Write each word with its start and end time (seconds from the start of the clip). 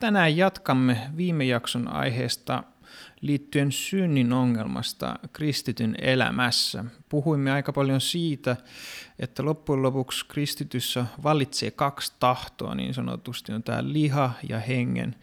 Tänään 0.00 0.36
jatkamme 0.36 1.10
viime 1.16 1.44
jakson 1.44 1.88
aiheesta 1.88 2.62
liittyen 3.20 3.72
synnin 3.72 4.32
ongelmasta 4.32 5.18
kristityn 5.32 5.96
elämässä. 6.02 6.84
Puhuimme 7.08 7.52
aika 7.52 7.72
paljon 7.72 8.00
siitä, 8.00 8.56
että 9.18 9.44
loppujen 9.44 9.82
lopuksi 9.82 10.26
kristityssä 10.28 11.06
vallitsee 11.22 11.70
kaksi 11.70 12.12
tahtoa, 12.20 12.74
niin 12.74 12.94
sanotusti 12.94 13.52
on 13.52 13.62
tämä 13.62 13.82
liha 13.82 14.32
ja 14.48 14.60
hengen, 14.60 15.16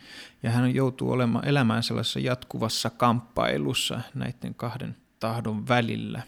ja 0.43 0.51
hän 0.51 0.75
joutuu 0.75 1.11
olemaan 1.11 1.47
elämään 1.47 1.83
sellaisessa 1.83 2.19
jatkuvassa 2.19 2.89
kamppailussa 2.89 4.01
näiden 4.13 4.55
kahden 4.55 4.95
tahdon 5.19 5.67
välillä. 5.67 6.21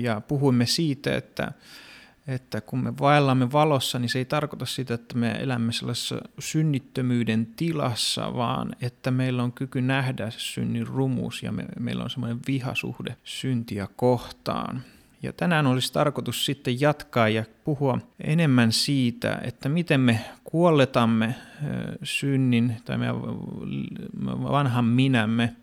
Ja 0.00 0.20
puhuimme 0.20 0.66
siitä, 0.66 1.16
että 1.16 1.52
että 2.28 2.60
kun 2.60 2.84
me 2.84 2.98
vaellamme 3.00 3.52
valossa, 3.52 3.98
niin 3.98 4.08
se 4.08 4.18
ei 4.18 4.24
tarkoita 4.24 4.66
sitä, 4.66 4.94
että 4.94 5.18
me 5.18 5.30
elämme 5.30 5.72
sellaisessa 5.72 6.16
synnittömyyden 6.38 7.46
tilassa, 7.46 8.34
vaan 8.34 8.76
että 8.80 9.10
meillä 9.10 9.42
on 9.42 9.52
kyky 9.52 9.80
nähdä 9.80 10.30
synnin 10.30 10.86
rumuus 10.86 11.42
ja 11.42 11.52
me, 11.52 11.64
meillä 11.78 12.04
on 12.04 12.10
semmoinen 12.10 12.40
vihasuhde 12.46 13.16
syntiä 13.24 13.88
kohtaan. 13.96 14.82
Ja 15.22 15.32
tänään 15.32 15.66
olisi 15.66 15.92
tarkoitus 15.92 16.46
sitten 16.46 16.80
jatkaa 16.80 17.28
ja 17.28 17.44
puhua 17.64 17.98
enemmän 18.20 18.72
siitä, 18.72 19.40
että 19.42 19.68
miten 19.68 20.00
me 20.00 20.20
kuolletamme 20.44 21.34
synnin 22.02 22.76
tai 22.84 22.98
meidän 22.98 23.22
vanhan 24.42 24.84
minämme 24.84 25.56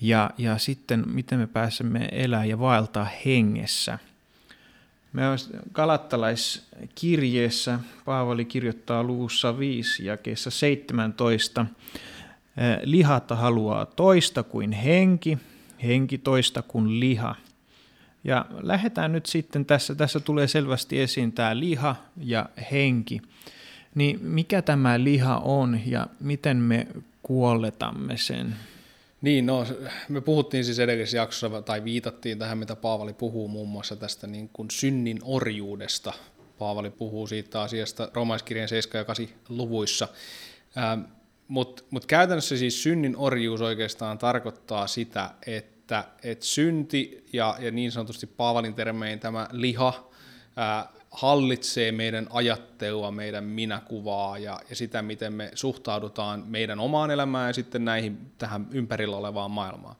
ja, 0.00 0.30
ja 0.38 0.58
sitten 0.58 1.04
miten 1.06 1.38
me 1.38 1.46
pääsemme 1.46 2.08
elää 2.12 2.44
ja 2.44 2.58
vaeltaa 2.58 3.08
hengessä– 3.24 3.98
me 5.12 5.22
Galattalaiskirjeessä 5.72 7.78
Paavali 8.04 8.44
kirjoittaa 8.44 9.02
luvussa 9.02 9.58
5 9.58 10.04
jakeessa 10.04 10.50
17. 10.50 11.66
Lihatta 12.82 13.36
haluaa 13.36 13.86
toista 13.86 14.42
kuin 14.42 14.72
henki, 14.72 15.38
henki 15.82 16.18
toista 16.18 16.62
kuin 16.62 17.00
liha. 17.00 17.34
Ja 18.24 18.46
lähdetään 18.60 19.12
nyt 19.12 19.26
sitten 19.26 19.64
tässä, 19.64 19.94
tässä 19.94 20.20
tulee 20.20 20.48
selvästi 20.48 21.00
esiin 21.00 21.32
tämä 21.32 21.58
liha 21.58 21.96
ja 22.16 22.48
henki. 22.72 23.22
Niin 23.94 24.18
mikä 24.22 24.62
tämä 24.62 25.04
liha 25.04 25.38
on 25.38 25.80
ja 25.86 26.06
miten 26.20 26.56
me 26.56 26.86
kuolletamme 27.22 28.16
sen? 28.16 28.54
Niin, 29.22 29.46
no 29.46 29.66
me 30.08 30.20
puhuttiin 30.20 30.64
siis 30.64 30.78
edellisessä 30.78 31.16
jaksossa, 31.16 31.62
tai 31.62 31.84
viitattiin 31.84 32.38
tähän, 32.38 32.58
mitä 32.58 32.76
Paavali 32.76 33.12
puhuu 33.12 33.48
muun 33.48 33.68
muassa 33.68 33.96
tästä 33.96 34.26
niin 34.26 34.50
kuin 34.52 34.70
synnin 34.70 35.18
orjuudesta. 35.22 36.12
Paavali 36.58 36.90
puhuu 36.90 37.26
siitä 37.26 37.62
asiasta 37.62 38.10
romaiskirjan 38.14 38.68
7 38.68 39.00
ja 39.00 39.04
8 39.04 39.28
luvuissa. 39.48 40.08
Ähm, 40.78 41.00
Mutta 41.48 41.82
mut 41.90 42.06
käytännössä 42.06 42.56
siis 42.56 42.82
synnin 42.82 43.16
orjuus 43.16 43.60
oikeastaan 43.60 44.18
tarkoittaa 44.18 44.86
sitä, 44.86 45.30
että 45.46 46.04
et 46.22 46.42
synti 46.42 47.24
ja, 47.32 47.56
ja 47.60 47.70
niin 47.70 47.92
sanotusti 47.92 48.26
Paavalin 48.26 48.74
termein 48.74 49.20
tämä 49.20 49.48
liha, 49.52 50.10
ää, 50.56 50.88
hallitsee 51.12 51.92
meidän 51.92 52.26
ajattelua, 52.30 53.10
meidän 53.10 53.44
minäkuvaa 53.44 54.38
ja, 54.38 54.60
ja 54.70 54.76
sitä, 54.76 55.02
miten 55.02 55.32
me 55.32 55.50
suhtaudutaan 55.54 56.44
meidän 56.46 56.80
omaan 56.80 57.10
elämään 57.10 57.48
ja 57.48 57.54
sitten 57.54 57.84
näihin 57.84 58.32
tähän 58.38 58.66
ympärillä 58.70 59.16
olevaan 59.16 59.50
maailmaan. 59.50 59.96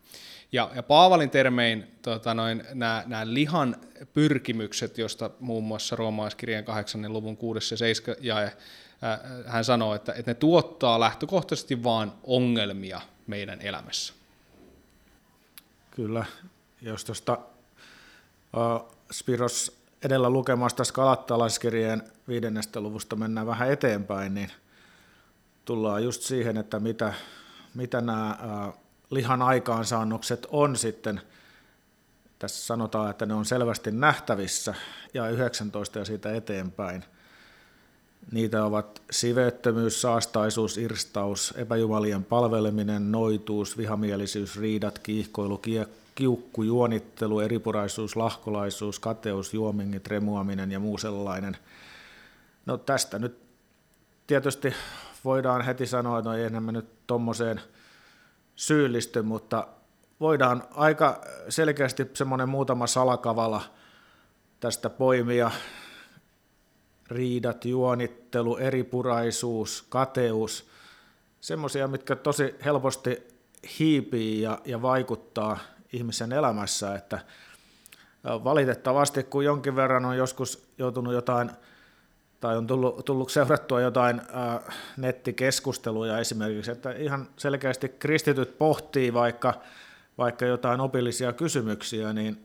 Ja, 0.52 0.70
ja 0.74 0.82
Paavalin 0.82 1.30
termein 1.30 1.86
tota 2.02 2.34
noin, 2.34 2.64
nämä, 2.74 3.04
nämä 3.06 3.34
lihan 3.34 3.76
pyrkimykset, 4.14 4.98
josta 4.98 5.30
muun 5.40 5.64
muassa 5.64 5.96
roomaiskirjan 5.96 6.64
8. 6.64 7.12
luvun 7.12 7.36
6 7.36 7.74
ja 7.74 7.78
7 7.78 8.16
ja 8.20 8.50
hän 9.46 9.64
sanoo, 9.64 9.94
että, 9.94 10.12
että 10.12 10.30
ne 10.30 10.34
tuottaa 10.34 11.00
lähtökohtaisesti 11.00 11.82
vain 11.82 12.12
ongelmia 12.24 13.00
meidän 13.26 13.60
elämässä. 13.60 14.14
Kyllä, 15.90 16.24
jos 16.82 17.04
tuosta 17.04 17.38
uh, 18.56 18.92
Spiros 19.12 19.81
edellä 20.04 20.30
lukemasta 20.30 20.84
skalattalaiskirjeen 20.84 22.02
viidennestä 22.28 22.80
luvusta 22.80 23.16
mennään 23.16 23.46
vähän 23.46 23.70
eteenpäin, 23.72 24.34
niin 24.34 24.50
tullaan 25.64 26.04
just 26.04 26.22
siihen, 26.22 26.56
että 26.56 26.80
mitä, 26.80 27.14
mitä 27.74 28.00
nämä 28.00 28.38
lihan 29.10 29.42
aikaansaannokset 29.42 30.46
on 30.50 30.76
sitten. 30.76 31.20
Tässä 32.38 32.66
sanotaan, 32.66 33.10
että 33.10 33.26
ne 33.26 33.34
on 33.34 33.44
selvästi 33.44 33.90
nähtävissä 33.90 34.74
ja 35.14 35.28
19 35.28 35.98
ja 35.98 36.04
siitä 36.04 36.34
eteenpäin. 36.34 37.04
Niitä 38.32 38.64
ovat 38.64 39.02
siveettömyys, 39.10 40.02
saastaisuus, 40.02 40.78
irstaus, 40.78 41.54
epäjumalien 41.56 42.24
palveleminen, 42.24 43.12
noituus, 43.12 43.78
vihamielisyys, 43.78 44.60
riidat, 44.60 44.98
kiihkoilu, 44.98 45.58
kiekko, 45.58 46.01
kiukku, 46.14 46.62
juonittelu, 46.62 47.40
eripuraisuus, 47.40 48.16
lahkolaisuus, 48.16 48.98
kateus, 48.98 49.54
juomingit, 49.54 50.06
remuaminen 50.06 50.72
ja 50.72 50.80
muu 50.80 50.98
sellainen. 50.98 51.56
No 52.66 52.76
tästä 52.76 53.18
nyt 53.18 53.38
tietysti 54.26 54.74
voidaan 55.24 55.62
heti 55.62 55.86
sanoa, 55.86 56.18
että 56.18 56.30
no 56.30 56.36
ei 56.36 56.44
enää 56.44 56.60
nyt 56.60 57.06
tuommoiseen 57.06 57.60
syyllisty, 58.56 59.22
mutta 59.22 59.68
voidaan 60.20 60.62
aika 60.74 61.20
selkeästi 61.48 62.10
semmoinen 62.14 62.48
muutama 62.48 62.86
salakavala 62.86 63.62
tästä 64.60 64.90
poimia. 64.90 65.50
Riidat, 67.10 67.64
juonittelu, 67.64 68.56
eripuraisuus, 68.56 69.86
kateus, 69.88 70.68
semmoisia, 71.40 71.88
mitkä 71.88 72.16
tosi 72.16 72.54
helposti 72.64 73.22
hiipii 73.78 74.42
ja, 74.42 74.58
ja 74.64 74.82
vaikuttaa 74.82 75.58
ihmisen 75.92 76.32
elämässä, 76.32 76.94
että 76.94 77.18
valitettavasti 78.24 79.24
kun 79.24 79.44
jonkin 79.44 79.76
verran 79.76 80.04
on 80.04 80.16
joskus 80.16 80.66
joutunut 80.78 81.14
jotain 81.14 81.50
tai 82.42 82.56
on 82.56 82.66
tullut, 82.66 83.04
tullut 83.04 83.30
seurattua 83.30 83.80
jotain 83.80 84.20
äh, 84.20 84.76
nettikeskusteluja 84.96 86.18
esimerkiksi, 86.18 86.70
että 86.70 86.92
ihan 86.92 87.28
selkeästi 87.36 87.88
kristityt 87.88 88.58
pohtii 88.58 89.14
vaikka, 89.14 89.54
vaikka 90.18 90.46
jotain 90.46 90.80
opillisia 90.80 91.32
kysymyksiä, 91.32 92.12
niin, 92.12 92.44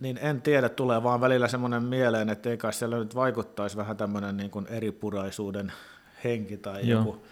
niin 0.00 0.18
en 0.22 0.42
tiedä, 0.42 0.68
tulee 0.68 1.02
vaan 1.02 1.20
välillä 1.20 1.48
semmoinen 1.48 1.82
mieleen, 1.82 2.28
että 2.28 2.50
ei 2.50 2.56
kai 2.56 2.72
siellä 2.72 2.98
nyt 2.98 3.14
vaikuttaisi 3.14 3.76
vähän 3.76 3.96
tämmöinen 3.96 4.36
niin 4.36 4.50
kuin 4.50 4.66
eripuraisuuden 4.66 5.72
henki 6.24 6.56
tai 6.56 6.88
Joo. 6.88 7.00
joku, 7.00 7.24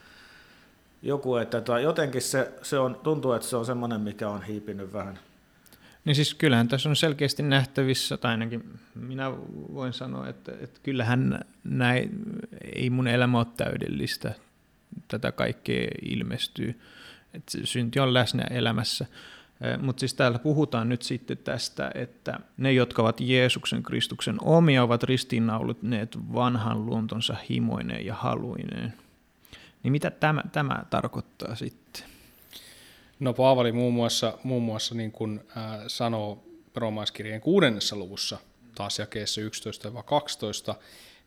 joku 1.03 1.37
että 1.37 1.61
tota, 1.61 1.81
jotenkin 1.81 2.23
se, 2.23 2.53
se 2.63 2.79
on, 2.79 3.01
tuntuu, 3.03 3.33
että 3.33 3.49
se 3.49 3.57
on 3.57 3.67
semmoinen, 3.67 4.01
mikä 4.01 4.29
on 4.29 4.43
hiipinyt 4.43 4.93
vähän– 4.93 5.19
niin 6.05 6.15
siis 6.15 6.35
kyllähän 6.35 6.69
tässä 6.69 6.89
on 6.89 6.97
selkeästi 6.97 7.43
nähtävissä, 7.43 8.17
tai 8.17 8.31
ainakin 8.31 8.79
minä 8.95 9.33
voin 9.75 9.93
sanoa, 9.93 10.29
että, 10.29 10.53
että 10.61 10.81
kyllähän 10.83 11.41
näin, 11.65 12.11
ei 12.75 12.91
mun 12.91 13.09
elämä 13.09 13.39
ole 13.39 13.47
täydellistä. 13.57 14.35
Tätä 15.09 15.33
kaikkea 15.33 15.89
ilmestyy. 16.03 16.81
Että 17.35 17.59
synti 17.65 18.01
on 18.01 18.15
läsnä 18.15 18.43
elämässä. 18.51 19.07
Mutta 19.81 20.01
siis 20.01 20.15
täällä 20.15 20.39
puhutaan 20.39 20.89
nyt 20.89 21.03
sitten 21.03 21.39
tästä, 21.39 21.91
että 21.95 22.41
ne, 22.57 22.73
jotka 22.73 23.03
ovat 23.03 23.21
Jeesuksen 23.21 23.83
Kristuksen 23.83 24.37
omia, 24.41 24.83
ovat 24.83 25.03
ristiinnaulutneet 25.03 26.19
vanhan 26.35 26.87
luontonsa 26.87 27.37
himoineen 27.51 28.07
ja 28.07 28.15
haluineen. 28.15 28.95
Niin 29.83 29.93
mitä 29.93 30.11
tämä, 30.11 30.43
tämä 30.53 30.85
tarkoittaa 30.91 31.55
sitten? 31.55 32.05
No 33.21 33.35
Paavali 33.35 33.73
muun 33.73 33.95
muassa, 33.95 34.39
muun 34.43 34.63
muassa 34.63 34.95
niin 34.95 35.13
kuin, 35.13 35.41
äh, 35.57 35.65
sanoo 35.87 36.45
roomaiskirjeen 36.75 37.41
kuudennessa 37.41 37.97
luvussa, 37.97 38.39
taas 38.75 38.99
jakeessa 38.99 39.41
11-12, 40.71 40.75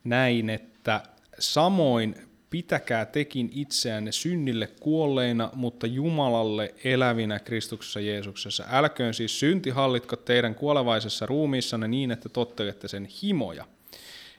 näin, 0.03 0.49
että 0.49 1.03
samoin 1.39 2.15
pitäkää 2.49 3.05
tekin 3.05 3.49
itseänne 3.53 4.11
synnille 4.11 4.67
kuolleina, 4.67 5.49
mutta 5.53 5.87
Jumalalle 5.87 6.73
elävinä 6.83 7.39
Kristuksessa 7.39 7.99
Jeesuksessa. 7.99 8.65
Älköön 8.69 9.13
siis 9.13 9.39
synti 9.39 9.69
hallitko 9.69 10.15
teidän 10.15 10.55
kuolevaisessa 10.55 11.25
ruumiissanne 11.25 11.87
niin, 11.87 12.11
että 12.11 12.29
tottelette 12.29 12.87
sen 12.87 13.07
himoja. 13.23 13.65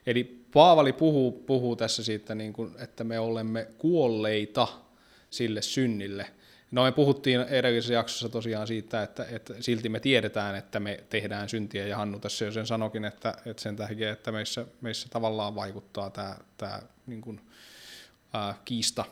Eli 0.06 0.44
Paavali 0.52 0.92
puhuu, 0.92 1.32
puhuu 1.32 1.76
tässä 1.76 2.04
siitä, 2.04 2.34
niin 2.34 2.52
kuin, 2.52 2.70
että 2.78 3.04
me 3.04 3.18
olemme 3.18 3.68
kuolleita 3.78 4.68
sille 5.30 5.62
synnille. 5.62 6.26
No 6.74 6.82
me 6.84 6.92
puhuttiin 6.92 7.40
edellisessä 7.40 7.94
jaksossa 7.94 8.28
tosiaan 8.28 8.66
siitä, 8.66 9.02
että, 9.02 9.26
että 9.30 9.54
silti 9.60 9.88
me 9.88 10.00
tiedetään, 10.00 10.56
että 10.56 10.80
me 10.80 11.04
tehdään 11.08 11.48
syntiä, 11.48 11.86
ja 11.86 11.96
Hannu 11.96 12.18
tässä 12.18 12.44
jo 12.44 12.52
sen 12.52 12.66
sanokin, 12.66 13.04
että, 13.04 13.34
että 13.46 13.62
sen 13.62 13.76
takia, 13.76 14.12
että 14.12 14.32
meissä, 14.32 14.66
meissä 14.80 15.08
tavallaan 15.10 15.54
vaikuttaa 15.54 16.10
tämä, 16.10 16.36
tämä 16.56 16.82
niin 17.06 17.20
kuin, 17.20 17.40
ää, 18.32 18.54
kiista, 18.64 19.04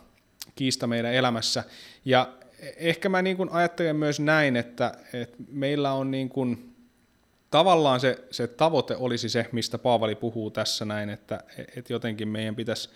kiista 0.55 0.87
meidän 0.87 1.15
elämässä. 1.15 1.65
Ja 2.05 2.33
ehkä 2.77 3.09
mä 3.09 3.23
niin 3.23 3.37
kuin 3.37 3.49
ajattelen 3.53 3.97
myös 3.97 4.21
näin, 4.21 4.57
että, 4.57 4.93
että 5.13 5.37
meillä 5.49 5.93
on 5.93 6.11
niin 6.11 6.29
kuin, 6.29 6.77
tavallaan 7.51 8.01
se, 8.01 8.25
se 8.31 8.47
tavoite 8.47 8.97
olisi 8.97 9.29
se, 9.29 9.49
mistä 9.53 9.79
Paavali 9.79 10.15
puhuu 10.15 10.51
tässä 10.51 10.85
näin, 10.85 11.11
että, 11.11 11.41
että 11.77 11.93
jotenkin 11.93 12.29
meidän 12.29 12.57
pitäisi, 12.57 12.91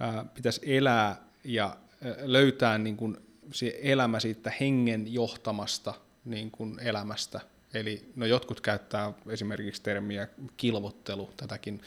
ää, 0.00 0.24
pitäisi 0.34 0.76
elää 0.76 1.16
ja 1.44 1.76
löytää 2.24 2.78
niin 2.78 2.96
kuin 2.96 3.27
se 3.52 3.78
elämä 3.82 4.20
siitä 4.20 4.52
hengen 4.60 5.14
johtamasta 5.14 5.94
niin 6.24 6.50
kuin 6.50 6.78
elämästä. 6.80 7.40
Eli 7.74 8.12
no 8.16 8.26
jotkut 8.26 8.60
käyttää 8.60 9.12
esimerkiksi 9.28 9.82
termiä 9.82 10.28
kilvottelu, 10.56 11.30
tätäkin 11.36 11.82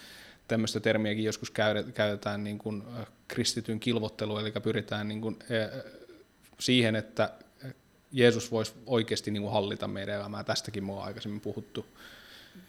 tämmöistä 0.47 0.79
termiäkin 0.79 1.23
joskus 1.23 1.51
käytetään 1.93 2.43
niin 2.43 2.57
kuin 2.57 2.83
kristityn 3.27 3.79
kilvottelu, 3.79 4.37
eli 4.37 4.51
pyritään 4.63 5.07
niin 5.07 5.21
kuin, 5.21 5.39
siihen, 6.59 6.95
että 6.95 7.33
Jeesus 8.11 8.51
voisi 8.51 8.73
oikeasti 8.85 9.31
niin 9.31 9.43
kuin 9.43 9.53
hallita 9.53 9.87
meidän 9.87 10.15
elämää. 10.15 10.43
Tästäkin 10.43 10.85
me 10.85 10.91
on 10.91 11.03
aikaisemmin 11.03 11.41
puhuttu. 11.41 11.85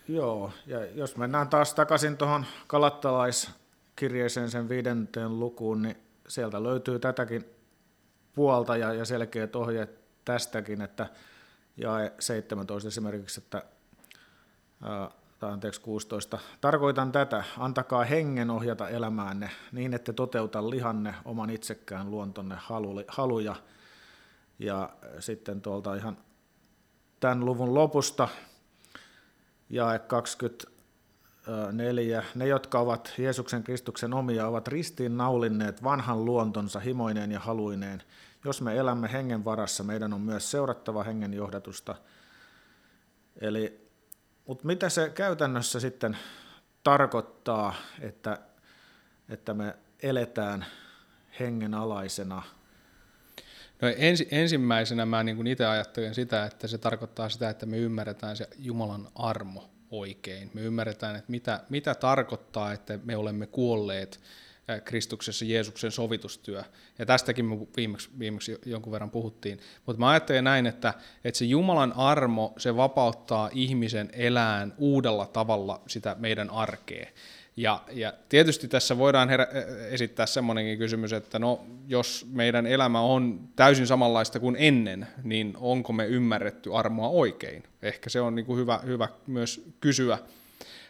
Joo, 0.08 0.52
ja 0.66 0.84
jos 0.84 1.16
mennään 1.16 1.48
taas 1.48 1.74
takaisin 1.74 2.16
tuohon 2.16 2.46
kalattalaiskirjeeseen 2.66 4.50
sen 4.50 4.68
viidenteen 4.68 5.40
lukuun, 5.40 5.82
niin 5.82 5.96
sieltä 6.28 6.62
löytyy 6.62 6.98
tätäkin 6.98 7.44
puolta 8.34 8.76
ja, 8.76 8.92
ja 8.92 9.04
selkeät 9.04 9.56
ohjeet 9.56 10.00
tästäkin, 10.24 10.82
että 10.82 11.06
ja 11.76 11.90
17 12.18 12.88
esimerkiksi, 12.88 13.40
että 13.40 13.62
ää, 14.82 15.10
tai 15.38 15.52
anteeksi 15.52 15.80
16. 15.80 16.38
Tarkoitan 16.60 17.12
tätä, 17.12 17.44
antakaa 17.58 18.04
hengen 18.04 18.50
ohjata 18.50 18.88
elämäänne 18.88 19.50
niin, 19.72 19.94
että 19.94 20.12
toteuta 20.12 20.70
lihanne 20.70 21.14
oman 21.24 21.50
itsekään 21.50 22.10
luontonne 22.10 22.56
haluja. 23.08 23.56
Ja 24.58 24.90
sitten 25.18 25.62
tuolta 25.62 25.94
ihan 25.94 26.16
tämän 27.20 27.44
luvun 27.44 27.74
lopusta, 27.74 28.28
jae 29.70 29.98
24. 31.42 32.24
Ne, 32.34 32.46
jotka 32.46 32.78
ovat 32.78 33.14
Jeesuksen 33.18 33.62
Kristuksen 33.62 34.14
omia, 34.14 34.46
ovat 34.46 34.68
ristiin 34.68 35.16
naulinneet 35.16 35.82
vanhan 35.82 36.24
luontonsa 36.24 36.80
himoineen 36.80 37.32
ja 37.32 37.40
haluineen. 37.40 38.02
Jos 38.44 38.62
me 38.62 38.76
elämme 38.76 39.12
hengen 39.12 39.44
varassa, 39.44 39.84
meidän 39.84 40.12
on 40.12 40.20
myös 40.20 40.50
seurattava 40.50 41.02
hengen 41.02 41.34
johdatusta. 41.34 41.94
Eli, 43.40 43.88
mutta 44.46 44.66
mitä 44.66 44.88
se 44.88 45.08
käytännössä 45.08 45.80
sitten 45.80 46.18
tarkoittaa, 46.84 47.74
että, 48.00 48.38
että 49.28 49.54
me 49.54 49.76
eletään 50.02 50.66
hengen 51.40 51.74
alaisena? 51.74 52.42
No 53.82 53.88
ensi, 53.96 54.28
ensimmäisenä 54.30 55.06
mä 55.06 55.22
niin 55.22 55.46
itse 55.46 55.66
ajattelen 55.66 56.14
sitä, 56.14 56.44
että 56.44 56.68
se 56.68 56.78
tarkoittaa 56.78 57.28
sitä, 57.28 57.50
että 57.50 57.66
me 57.66 57.76
ymmärretään 57.76 58.36
se 58.36 58.48
Jumalan 58.58 59.08
armo 59.14 59.71
oikein. 59.92 60.50
Me 60.54 60.60
ymmärretään, 60.60 61.16
että 61.16 61.30
mitä, 61.30 61.60
mitä 61.68 61.94
tarkoittaa, 61.94 62.72
että 62.72 62.98
me 63.04 63.16
olemme 63.16 63.46
kuolleet 63.46 64.20
Kristuksessa 64.84 65.44
Jeesuksen 65.44 65.90
sovitustyö. 65.90 66.62
Ja 66.98 67.06
tästäkin 67.06 67.44
me 67.44 67.58
viimeksi, 67.76 68.10
viimeksi 68.18 68.58
jonkun 68.66 68.92
verran 68.92 69.10
puhuttiin. 69.10 69.60
Mutta 69.86 70.00
mä 70.00 70.10
ajattelen 70.10 70.44
näin, 70.44 70.66
että, 70.66 70.94
että 71.24 71.38
se 71.38 71.44
Jumalan 71.44 71.92
armo, 71.92 72.52
se 72.58 72.76
vapauttaa 72.76 73.50
ihmisen 73.52 74.10
elään 74.12 74.74
uudella 74.78 75.26
tavalla 75.26 75.80
sitä 75.86 76.16
meidän 76.18 76.50
arkea. 76.50 77.06
Ja, 77.56 77.80
ja 77.90 78.12
tietysti 78.28 78.68
tässä 78.68 78.98
voidaan 78.98 79.28
herä, 79.28 79.46
esittää 79.90 80.26
semmoinenkin 80.26 80.78
kysymys, 80.78 81.12
että 81.12 81.38
no, 81.38 81.60
jos 81.88 82.26
meidän 82.32 82.66
elämä 82.66 83.00
on 83.00 83.40
täysin 83.56 83.86
samanlaista 83.86 84.40
kuin 84.40 84.56
ennen, 84.58 85.06
niin 85.24 85.54
onko 85.60 85.92
me 85.92 86.06
ymmärretty 86.06 86.76
armoa 86.76 87.08
oikein? 87.08 87.62
Ehkä 87.82 88.10
se 88.10 88.20
on 88.20 88.34
niin 88.34 88.46
kuin 88.46 88.58
hyvä, 88.58 88.80
hyvä 88.86 89.08
myös 89.26 89.66
kysyä. 89.80 90.18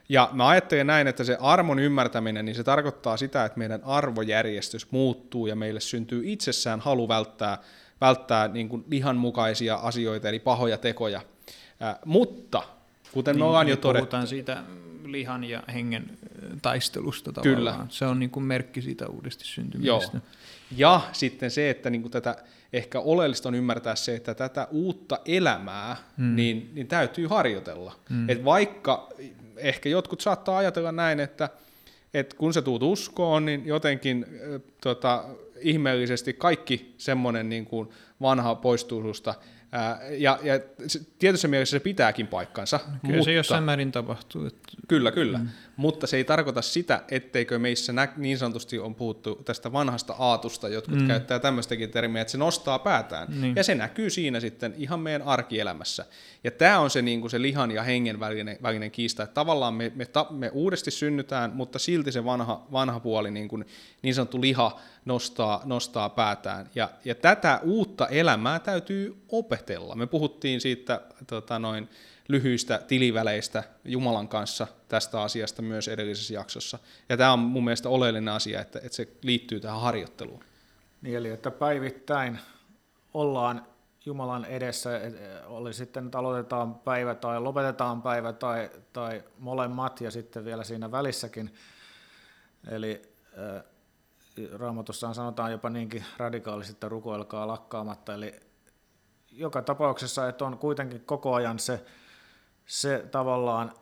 Ja 0.08 0.30
mä 0.32 0.48
ajattelen 0.48 0.86
näin, 0.86 1.06
että 1.06 1.24
se 1.24 1.36
armon 1.40 1.78
ymmärtäminen, 1.78 2.44
niin 2.44 2.54
se 2.54 2.64
tarkoittaa 2.64 3.16
sitä, 3.16 3.44
että 3.44 3.58
meidän 3.58 3.84
arvojärjestys 3.84 4.90
muuttuu 4.90 5.46
ja 5.46 5.56
meille 5.56 5.80
syntyy 5.80 6.22
itsessään 6.24 6.80
halu 6.80 7.08
välttää, 7.08 7.58
välttää 8.00 8.48
niin 8.48 8.68
kuin 8.68 8.84
lihanmukaisia 8.90 9.74
asioita, 9.74 10.28
eli 10.28 10.38
pahoja 10.38 10.78
tekoja. 10.78 11.20
Äh, 11.82 11.96
mutta, 12.04 12.62
kuten 13.12 13.34
niin, 13.34 13.40
me 13.40 13.44
ollaan 13.44 13.66
niin 13.66 13.72
jo 13.72 13.76
todettu... 13.76 14.06
Puhutaan 14.06 14.26
siitä 14.26 14.62
lihan 15.04 15.44
ja 15.44 15.62
hengen 15.74 16.18
taistelusta 16.62 17.32
tavallaan. 17.32 17.76
Kyllä. 17.76 17.86
Se 17.88 18.04
on 18.04 18.18
niin 18.18 18.30
kuin 18.30 18.44
merkki 18.44 18.82
siitä 18.82 19.08
uudesti 19.08 19.44
syntymisestä. 19.44 20.16
Joo. 20.16 20.26
Ja 20.76 21.00
sitten 21.12 21.50
se, 21.50 21.70
että 21.70 21.90
niin 21.90 22.02
kuin 22.02 22.12
tätä 22.12 22.36
ehkä 22.72 23.00
oleellista 23.00 23.48
on 23.48 23.54
ymmärtää 23.54 23.94
se, 23.94 24.14
että 24.14 24.34
tätä 24.34 24.68
uutta 24.70 25.18
elämää 25.24 25.96
mm. 26.16 26.36
niin, 26.36 26.70
niin 26.74 26.86
täytyy 26.86 27.26
harjoitella. 27.26 27.96
Mm. 28.10 28.30
Et 28.30 28.44
vaikka 28.44 29.08
ehkä 29.56 29.88
jotkut 29.88 30.20
saattaa 30.20 30.58
ajatella 30.58 30.92
näin, 30.92 31.20
että, 31.20 31.48
että 32.14 32.36
kun 32.36 32.52
se 32.52 32.62
tuut 32.62 32.82
uskoon, 32.82 33.44
niin 33.44 33.66
jotenkin 33.66 34.26
äh, 34.28 34.60
tota, 34.82 35.24
ihmeellisesti 35.60 36.32
kaikki 36.32 36.94
semmoinen 36.98 37.48
niin 37.48 37.66
kuin 37.66 37.88
vanha 38.20 38.54
poistuu 38.54 39.02
susta, 39.02 39.34
ja, 40.18 40.38
ja 40.42 40.60
tietyssä 41.18 41.48
mielessä 41.48 41.76
se 41.76 41.80
pitääkin 41.80 42.26
paikkansa. 42.26 42.78
Kyllä 42.78 42.98
mutta, 43.02 43.24
se 43.24 43.32
jossain 43.32 43.64
määrin 43.64 43.92
tapahtuu. 43.92 44.46
Että... 44.46 44.68
Kyllä, 44.88 45.12
kyllä. 45.12 45.38
Mm. 45.38 45.48
Mutta 45.76 46.06
se 46.06 46.16
ei 46.16 46.24
tarkoita 46.24 46.62
sitä, 46.62 47.02
etteikö 47.10 47.58
meissä 47.58 47.92
nä- 47.92 48.12
niin 48.16 48.38
sanotusti 48.38 48.78
on 48.78 48.94
puhuttu 48.94 49.34
tästä 49.34 49.72
vanhasta 49.72 50.14
aatusta, 50.18 50.68
jotkut 50.68 51.00
mm. 51.00 51.06
käyttää 51.06 51.38
tämmöistäkin 51.38 51.90
termiä, 51.90 52.22
että 52.22 52.32
se 52.32 52.38
nostaa 52.38 52.78
päätään. 52.78 53.28
Niin. 53.40 53.56
Ja 53.56 53.64
se 53.64 53.74
näkyy 53.74 54.10
siinä 54.10 54.40
sitten 54.40 54.74
ihan 54.76 55.00
meidän 55.00 55.22
arkielämässä. 55.22 56.04
Ja 56.44 56.50
tämä 56.50 56.78
on 56.78 56.90
se, 56.90 57.02
niin 57.02 57.20
kuin 57.20 57.30
se 57.30 57.42
lihan 57.42 57.70
ja 57.70 57.82
hengen 57.82 58.20
välinen, 58.20 58.58
välinen 58.62 58.90
kiista, 58.90 59.22
että 59.22 59.34
tavallaan 59.34 59.74
me, 59.74 59.92
me, 59.94 60.06
ta, 60.06 60.26
me 60.30 60.50
uudesti 60.52 60.90
synnytään, 60.90 61.52
mutta 61.54 61.78
silti 61.78 62.12
se 62.12 62.24
vanha, 62.24 62.66
vanha 62.72 63.00
puoli, 63.00 63.30
niin, 63.30 63.48
kuin, 63.48 63.66
niin 64.02 64.14
sanottu 64.14 64.40
liha, 64.40 64.80
nostaa, 65.04 65.62
nostaa 65.64 66.08
päätään. 66.08 66.70
Ja, 66.74 66.88
ja 67.04 67.14
tätä 67.14 67.60
uutta 67.62 68.08
elämää 68.08 68.58
täytyy 68.58 69.16
opetella. 69.62 69.94
Me 69.94 70.06
puhuttiin 70.06 70.60
siitä 70.60 71.00
tota 71.26 71.58
noin, 71.58 71.88
lyhyistä 72.28 72.78
tiliväleistä 72.78 73.64
Jumalan 73.84 74.28
kanssa 74.28 74.66
tästä 74.88 75.22
asiasta 75.22 75.62
myös 75.62 75.88
edellisessä 75.88 76.34
jaksossa. 76.34 76.78
Ja 77.08 77.16
tämä 77.16 77.32
on 77.32 77.38
mun 77.38 77.64
mielestä 77.64 77.88
oleellinen 77.88 78.34
asia, 78.34 78.60
että, 78.60 78.78
että 78.78 78.96
se 78.96 79.08
liittyy 79.22 79.60
tähän 79.60 79.80
harjoitteluun. 79.80 80.44
Niin, 81.02 81.16
eli 81.16 81.30
että 81.30 81.50
päivittäin 81.50 82.38
ollaan 83.14 83.66
Jumalan 84.06 84.44
edessä, 84.44 84.90
oli 85.46 85.74
sitten, 85.74 86.04
että 86.04 86.18
aloitetaan 86.18 86.74
päivä 86.74 87.14
tai 87.14 87.40
lopetetaan 87.40 88.02
päivä 88.02 88.32
tai, 88.32 88.70
tai 88.92 89.22
molemmat 89.38 90.00
ja 90.00 90.10
sitten 90.10 90.44
vielä 90.44 90.64
siinä 90.64 90.90
välissäkin. 90.90 91.54
Eli 92.70 93.02
Raamatussaan 94.52 95.14
sanotaan 95.14 95.52
jopa 95.52 95.70
niinkin 95.70 96.04
radikaalisti, 96.16 96.72
että 96.72 96.88
rukoilkaa 96.88 97.46
lakkaamatta. 97.46 98.14
Eli 98.14 98.40
joka 99.32 99.62
tapauksessa, 99.62 100.28
että 100.28 100.44
on 100.44 100.58
kuitenkin 100.58 101.00
koko 101.00 101.34
ajan 101.34 101.58
se, 101.58 101.84
se 102.66 103.08
tavallaan 103.10 103.72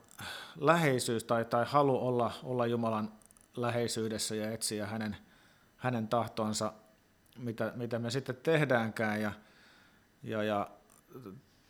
läheisyys 0.56 1.24
tai, 1.24 1.44
tai 1.44 1.64
halu 1.68 2.06
olla, 2.06 2.32
olla 2.42 2.66
Jumalan 2.66 3.12
läheisyydessä 3.56 4.34
ja 4.34 4.50
etsiä 4.50 4.86
hänen, 4.86 5.16
hänen 5.76 6.08
tahtonsa, 6.08 6.72
mitä, 7.38 7.72
mitä 7.76 7.98
me 7.98 8.10
sitten 8.10 8.36
tehdäänkään, 8.36 9.20
ja, 9.22 9.32
ja, 10.22 10.42
ja 10.42 10.70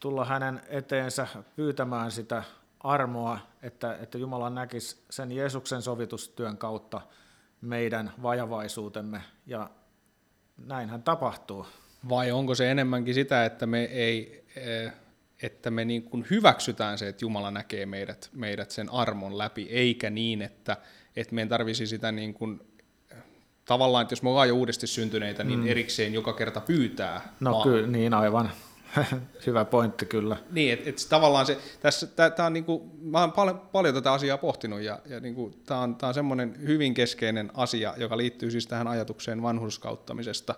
tulla 0.01 0.25
hänen 0.25 0.63
eteensä 0.69 1.27
pyytämään 1.57 2.11
sitä 2.11 2.43
armoa, 2.81 3.39
että, 3.63 3.95
että 3.95 4.19
Jumala 4.19 4.51
näkisi 4.51 5.05
sen 5.11 5.33
Jeesuksen 5.33 5.83
sovitustyön 5.83 6.59
kautta 6.59 7.01
meidän 7.61 8.13
vajavaisuutemme, 8.23 9.23
ja 9.47 9.71
näinhän 10.67 11.03
tapahtuu. 11.03 11.67
Vai 12.09 12.31
onko 12.31 12.55
se 12.55 12.71
enemmänkin 12.71 13.15
sitä, 13.15 13.45
että 13.45 13.67
me 13.67 13.85
ei, 13.85 14.45
eh, 14.57 14.93
että 15.43 15.71
me 15.71 15.85
niin 15.85 16.03
kuin 16.03 16.27
hyväksytään 16.31 16.99
se, 16.99 17.09
että 17.09 17.25
Jumala 17.25 17.51
näkee 17.51 17.87
meidät, 17.87 18.31
meidät 18.33 18.71
sen 18.71 18.93
armon 18.93 19.39
läpi, 19.39 19.69
eikä 19.71 20.11
niin, 20.11 20.43
että, 20.43 20.77
että 21.17 21.35
meidän 21.35 21.49
tarvisi 21.49 21.87
sitä 21.87 22.13
niin 22.13 22.35
kuin, 22.35 22.61
tavallaan, 23.65 24.03
että 24.03 24.13
jos 24.13 24.23
me 24.23 24.29
ollaan 24.29 24.49
jo 24.49 24.55
uudesti 24.55 24.87
syntyneitä, 24.87 25.45
niin 25.45 25.61
mm. 25.61 25.67
erikseen 25.67 26.15
joka 26.15 26.33
kerta 26.33 26.61
pyytää. 26.61 27.35
No 27.41 27.63
kyllä, 27.63 27.87
niin 27.87 28.15
aivan. 28.15 28.51
Hyvä 29.47 29.65
pointti 29.65 30.07
kyllä. 30.07 30.37
Niin, 30.51 30.73
että 30.73 30.91
et 30.91 31.07
tavallaan 31.09 31.47
se, 31.47 31.59
tässä, 31.81 32.07
tää, 32.07 32.47
on 32.47 32.53
niinku, 32.53 32.91
mä 33.03 33.21
oon 33.21 33.33
paljon, 33.33 33.61
paljon 33.61 33.95
tätä 33.95 34.13
asiaa 34.13 34.39
pohtinut 34.39 34.81
ja, 34.81 34.99
ja 35.07 35.21
niinku, 35.21 35.53
tämä 35.67 35.81
on, 35.81 35.97
tää 35.97 36.09
on 36.09 36.15
semmoinen 36.15 36.57
hyvin 36.67 36.95
keskeinen 36.95 37.51
asia, 37.55 37.95
joka 37.97 38.17
liittyy 38.17 38.51
siis 38.51 38.67
tähän 38.67 38.89
ajatukseen 38.89 39.43
vanhurskauttamisesta, 39.43 40.55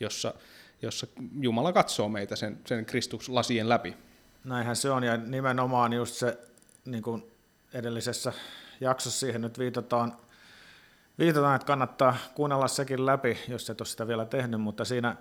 jossa, 0.00 0.34
jossa 0.82 1.06
Jumala 1.40 1.72
katsoo 1.72 2.08
meitä 2.08 2.36
sen, 2.36 2.60
sen 2.66 2.86
Kristuslasien 2.86 3.68
läpi. 3.68 3.96
Näinhän 4.44 4.76
se 4.76 4.90
on 4.90 5.04
ja 5.04 5.16
nimenomaan 5.16 5.92
just 5.92 6.14
se, 6.14 6.38
niin 6.84 7.02
kuin 7.02 7.32
edellisessä 7.72 8.32
jaksossa 8.80 9.20
siihen 9.20 9.40
nyt 9.40 9.58
viitataan, 9.58 10.16
viitataan, 11.18 11.56
että 11.56 11.66
kannattaa 11.66 12.16
kuunnella 12.34 12.68
sekin 12.68 13.06
läpi, 13.06 13.38
jos 13.48 13.70
et 13.70 13.80
ole 13.80 13.86
sitä 13.86 14.08
vielä 14.08 14.24
tehnyt, 14.24 14.60
mutta 14.60 14.84
siinä 14.84 15.16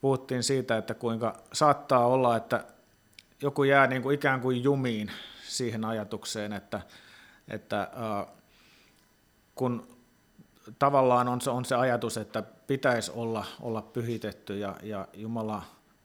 puhuttiin 0.00 0.42
siitä, 0.42 0.76
että 0.76 0.94
kuinka 0.94 1.42
saattaa 1.52 2.06
olla, 2.06 2.36
että 2.36 2.64
joku 3.42 3.64
jää 3.64 3.86
niin 3.86 4.02
kuin 4.02 4.14
ikään 4.14 4.40
kuin 4.40 4.62
jumiin 4.62 5.10
siihen 5.46 5.84
ajatukseen, 5.84 6.52
että, 6.52 6.80
että 7.48 7.80
äh, 7.82 8.26
kun 9.54 9.96
tavallaan 10.78 11.28
on 11.28 11.40
se, 11.40 11.50
on 11.50 11.64
se 11.64 11.74
ajatus, 11.74 12.16
että 12.16 12.42
pitäisi 12.66 13.12
olla, 13.14 13.44
olla 13.60 13.82
pyhitetty 13.82 14.58
ja, 14.58 14.76
ja 14.82 15.08
Jumala 15.12 15.62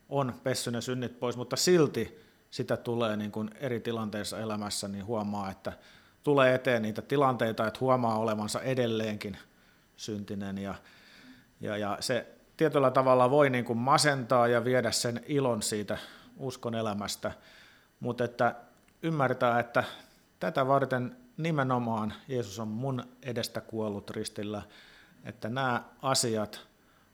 on 0.09 0.33
pessy 0.43 0.71
ne 0.71 0.81
synnit 0.81 1.19
pois, 1.19 1.37
mutta 1.37 1.55
silti 1.55 2.19
sitä 2.51 2.77
tulee 2.77 3.17
niin 3.17 3.31
kuin 3.31 3.49
eri 3.55 3.79
tilanteissa 3.79 4.39
elämässä, 4.39 4.87
niin 4.87 5.05
huomaa, 5.05 5.51
että 5.51 5.73
tulee 6.23 6.55
eteen 6.55 6.81
niitä 6.81 7.01
tilanteita, 7.01 7.67
että 7.67 7.79
huomaa 7.79 8.17
olevansa 8.17 8.61
edelleenkin 8.61 9.37
syntinen 9.97 10.57
ja, 10.57 10.75
ja, 11.61 11.77
ja 11.77 11.97
se 11.99 12.27
tietyllä 12.57 12.91
tavalla 12.91 13.29
voi 13.29 13.49
niin 13.49 13.65
kuin 13.65 13.79
masentaa 13.79 14.47
ja 14.47 14.65
viedä 14.65 14.91
sen 14.91 15.23
ilon 15.27 15.61
siitä 15.61 15.97
uskon 16.37 16.75
elämästä, 16.75 17.31
mutta 17.99 18.23
että 18.23 18.55
ymmärtää, 19.03 19.59
että 19.59 19.83
tätä 20.39 20.67
varten 20.67 21.17
nimenomaan 21.37 22.13
Jeesus 22.27 22.59
on 22.59 22.67
mun 22.67 23.03
edestä 23.23 23.61
kuollut 23.61 24.09
ristillä, 24.09 24.61
että 25.23 25.49
nämä 25.49 25.83
asiat 26.01 26.67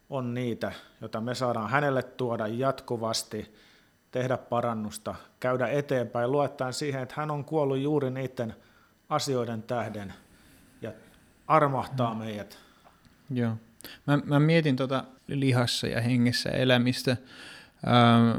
on 0.09 0.33
niitä, 0.33 0.71
joita 1.01 1.21
me 1.21 1.35
saadaan 1.35 1.69
hänelle 1.69 2.03
tuoda 2.03 2.47
jatkuvasti, 2.47 3.55
tehdä 4.11 4.37
parannusta, 4.37 5.15
käydä 5.39 5.67
eteenpäin, 5.67 6.31
luettaen 6.31 6.73
siihen, 6.73 7.01
että 7.01 7.15
hän 7.17 7.31
on 7.31 7.45
kuollut 7.45 7.77
juuri 7.77 8.11
niiden 8.11 8.55
asioiden 9.09 9.63
tähden 9.63 10.13
ja 10.81 10.91
armahtaa 11.47 12.13
mm. 12.13 12.19
meidät. 12.19 12.59
Joo. 13.29 13.57
Mä, 14.07 14.19
mä 14.25 14.39
mietin 14.39 14.75
tuota 14.75 15.03
lihassa 15.27 15.87
ja 15.87 16.01
hengessä 16.01 16.49
elämistä, 16.49 17.17
ää, 17.85 18.35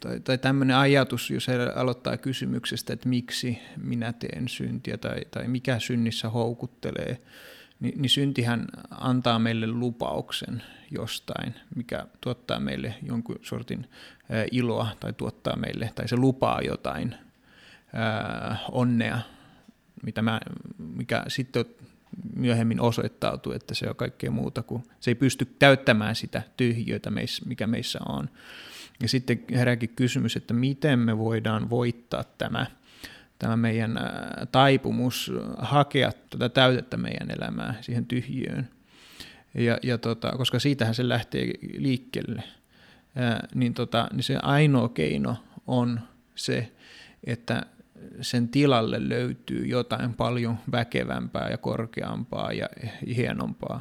tai, 0.00 0.20
tai 0.20 0.38
tämmöinen 0.38 0.76
ajatus, 0.76 1.30
jos 1.30 1.46
aloittaa 1.74 2.16
kysymyksestä, 2.16 2.92
että 2.92 3.08
miksi 3.08 3.58
minä 3.76 4.12
teen 4.12 4.48
syntiä 4.48 4.98
tai, 4.98 5.20
tai 5.30 5.48
mikä 5.48 5.78
synnissä 5.78 6.28
houkuttelee, 6.28 7.20
niin, 7.80 8.02
niin 8.02 8.10
syntihän 8.10 8.66
antaa 8.90 9.38
meille 9.38 9.66
lupauksen 9.66 10.62
jostain, 10.90 11.54
mikä 11.76 12.06
tuottaa 12.20 12.60
meille 12.60 12.94
jonkun 13.02 13.38
sortin 13.42 13.90
ää, 14.30 14.44
iloa 14.52 14.88
tai 15.00 15.12
tuottaa 15.12 15.56
meille, 15.56 15.90
tai 15.94 16.08
se 16.08 16.16
lupaa 16.16 16.60
jotain 16.60 17.14
ää, 17.92 18.58
onnea, 18.72 19.20
mitä 20.02 20.22
mä, 20.22 20.40
mikä 20.78 21.24
sitten 21.28 21.64
myöhemmin 22.36 22.80
osoittautuu, 22.80 23.52
että 23.52 23.74
se 23.74 23.88
on 23.88 23.96
kaikkea 23.96 24.30
muuta 24.30 24.62
kuin, 24.62 24.82
se 25.00 25.10
ei 25.10 25.14
pysty 25.14 25.54
täyttämään 25.58 26.14
sitä 26.14 26.42
tyhjötä, 26.56 27.10
mikä 27.44 27.66
meissä 27.66 27.98
on. 28.08 28.30
Ja 29.02 29.08
sitten 29.08 29.44
herääkin 29.52 29.88
kysymys, 29.96 30.36
että 30.36 30.54
miten 30.54 30.98
me 30.98 31.18
voidaan 31.18 31.70
voittaa 31.70 32.24
tämä, 32.38 32.66
tämä 33.38 33.56
meidän 33.56 33.98
taipumus 34.52 35.32
hakea 35.58 36.12
tätä 36.30 36.48
täytettä 36.48 36.96
meidän 36.96 37.30
elämää 37.30 37.74
siihen 37.80 38.06
tyhjöön. 38.06 38.68
Ja, 39.54 39.78
ja 39.82 39.98
tota, 39.98 40.32
koska 40.32 40.58
siitähän 40.58 40.94
se 40.94 41.08
lähtee 41.08 41.50
liikkeelle, 41.78 42.42
ää, 43.16 43.48
niin, 43.54 43.74
tota, 43.74 44.08
niin 44.12 44.22
se 44.22 44.36
ainoa 44.42 44.88
keino 44.88 45.36
on 45.66 46.00
se, 46.34 46.72
että 47.24 47.66
sen 48.20 48.48
tilalle 48.48 49.08
löytyy 49.08 49.66
jotain 49.66 50.14
paljon 50.14 50.58
väkevämpää 50.72 51.48
ja 51.50 51.58
korkeampaa 51.58 52.52
ja 52.52 52.68
hienompaa, 53.16 53.80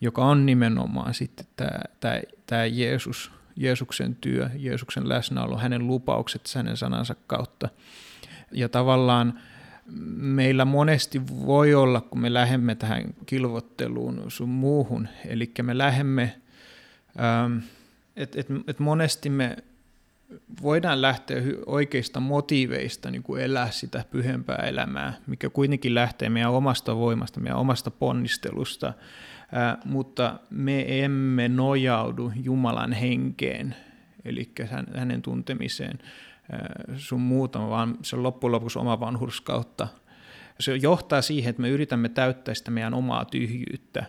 joka 0.00 0.24
on 0.24 0.46
nimenomaan 0.46 1.14
sitten 1.14 1.46
tämä, 1.56 1.80
tämä, 2.00 2.20
tämä 2.46 2.66
Jeesus, 2.66 3.32
Jeesuksen 3.56 4.16
työ, 4.16 4.50
Jeesuksen 4.54 5.08
läsnäolo, 5.08 5.58
hänen 5.58 5.86
lupaukset 5.86 6.42
hänen 6.54 6.76
sanansa 6.76 7.14
kautta. 7.26 7.68
Ja 8.52 8.68
tavallaan 8.68 9.40
meillä 10.16 10.64
monesti 10.64 11.22
voi 11.46 11.74
olla, 11.74 12.00
kun 12.00 12.20
me 12.20 12.34
lähemme 12.34 12.74
tähän 12.74 13.04
kilvotteluun 13.26 14.24
sun 14.28 14.48
muuhun, 14.48 15.08
eli 15.26 15.50
me 15.62 15.78
lähemme, 15.78 16.36
ähm, 17.20 17.58
että 18.16 18.40
et, 18.40 18.46
et 18.66 18.78
monesti 18.78 19.30
me 19.30 19.56
voidaan 20.62 21.02
lähteä 21.02 21.42
oikeista 21.66 22.20
motiiveista 22.20 23.10
niin 23.10 23.22
kuin 23.22 23.42
elää 23.42 23.70
sitä 23.70 24.04
pyhempää 24.10 24.56
elämää, 24.56 25.14
mikä 25.26 25.50
kuitenkin 25.50 25.94
lähtee 25.94 26.28
meidän 26.28 26.52
omasta 26.52 26.96
voimasta, 26.96 27.40
meidän 27.40 27.58
omasta 27.58 27.90
ponnistelusta, 27.90 28.92
ää, 29.52 29.78
mutta 29.84 30.40
me 30.50 31.04
emme 31.04 31.48
nojaudu 31.48 32.32
Jumalan 32.42 32.92
henkeen, 32.92 33.76
eli 34.24 34.50
hänen 34.94 35.22
tuntemiseen 35.22 35.98
sun 36.96 37.20
muuta, 37.20 37.68
vaan 37.68 37.98
se 38.02 38.16
on 38.16 38.22
loppujen 38.22 38.52
lopuksi 38.52 38.78
oma 38.78 39.00
vanhurskautta. 39.00 39.88
Se 40.60 40.76
johtaa 40.76 41.22
siihen, 41.22 41.50
että 41.50 41.62
me 41.62 41.68
yritämme 41.68 42.08
täyttää 42.08 42.54
sitä 42.54 42.70
meidän 42.70 42.94
omaa 42.94 43.24
tyhjyyttä 43.24 44.04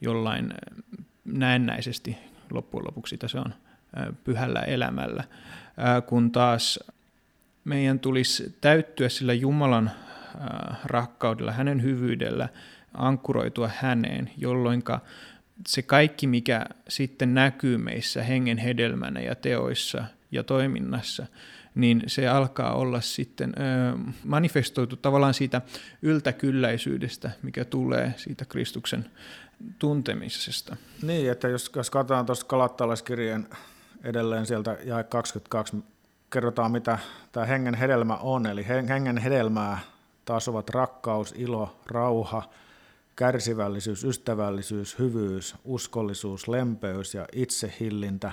jollain 0.00 0.54
näennäisesti 1.24 2.16
loppujen 2.50 2.84
lopuksi 2.86 3.10
sitä 3.10 3.28
se 3.28 3.38
on 3.38 3.54
pyhällä 4.24 4.60
elämällä 4.60 5.24
kun 6.06 6.32
taas 6.32 6.80
meidän 7.64 7.98
tulisi 7.98 8.56
täyttyä 8.60 9.08
sillä 9.08 9.32
Jumalan 9.32 9.90
rakkaudella, 10.84 11.52
hänen 11.52 11.82
hyvyydellä, 11.82 12.48
ankkuroitua 12.94 13.70
häneen, 13.76 14.30
jolloin 14.36 14.82
se 15.66 15.82
kaikki, 15.82 16.26
mikä 16.26 16.66
sitten 16.88 17.34
näkyy 17.34 17.78
meissä 17.78 18.22
hengen 18.22 18.58
hedelmänä 18.58 19.20
ja 19.20 19.34
teoissa 19.34 20.04
ja 20.30 20.44
toiminnassa, 20.44 21.26
niin 21.74 22.02
se 22.06 22.28
alkaa 22.28 22.74
olla 22.74 23.00
sitten 23.00 23.54
manifestoitu 24.24 24.96
tavallaan 24.96 25.34
siitä 25.34 25.62
yltäkylläisyydestä, 26.02 27.30
mikä 27.42 27.64
tulee 27.64 28.14
siitä 28.16 28.44
Kristuksen 28.44 29.10
tuntemisesta. 29.78 30.76
Niin, 31.02 31.30
että 31.30 31.48
jos, 31.48 31.70
jos 31.76 31.90
katsotaan 31.90 32.26
tuosta 32.26 32.46
kalattalaiskirjeen 32.46 33.48
edelleen 34.04 34.46
sieltä 34.46 34.76
jae 34.84 35.04
22 35.04 35.84
kerrotaan, 36.30 36.72
mitä 36.72 36.98
tämä 37.32 37.46
hengen 37.46 37.74
hedelmä 37.74 38.16
on. 38.16 38.46
Eli 38.46 38.66
hengen 38.88 39.18
hedelmää 39.18 39.78
taas 40.24 40.48
ovat 40.48 40.70
rakkaus, 40.70 41.34
ilo, 41.36 41.76
rauha, 41.86 42.42
kärsivällisyys, 43.16 44.04
ystävällisyys, 44.04 44.98
hyvyys, 44.98 45.54
uskollisuus, 45.64 46.48
lempeys 46.48 47.14
ja 47.14 47.26
itsehillintä. 47.32 48.32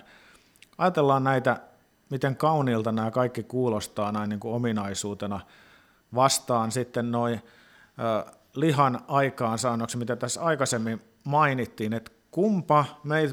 Ajatellaan 0.77 1.23
näitä, 1.23 1.61
miten 2.09 2.35
kauniilta 2.35 2.91
nämä 2.91 3.11
kaikki 3.11 3.43
kuulostaa 3.43 4.11
näin 4.11 4.29
niin 4.29 4.39
kuin 4.39 4.53
ominaisuutena 4.53 5.39
vastaan 6.15 6.71
sitten 6.71 7.11
noin 7.11 7.41
lihan 8.55 8.99
aikaansaannokset, 9.07 9.99
mitä 9.99 10.15
tässä 10.15 10.41
aikaisemmin 10.41 11.01
mainittiin, 11.23 11.93
että 11.93 12.11
kumpa 12.31 12.85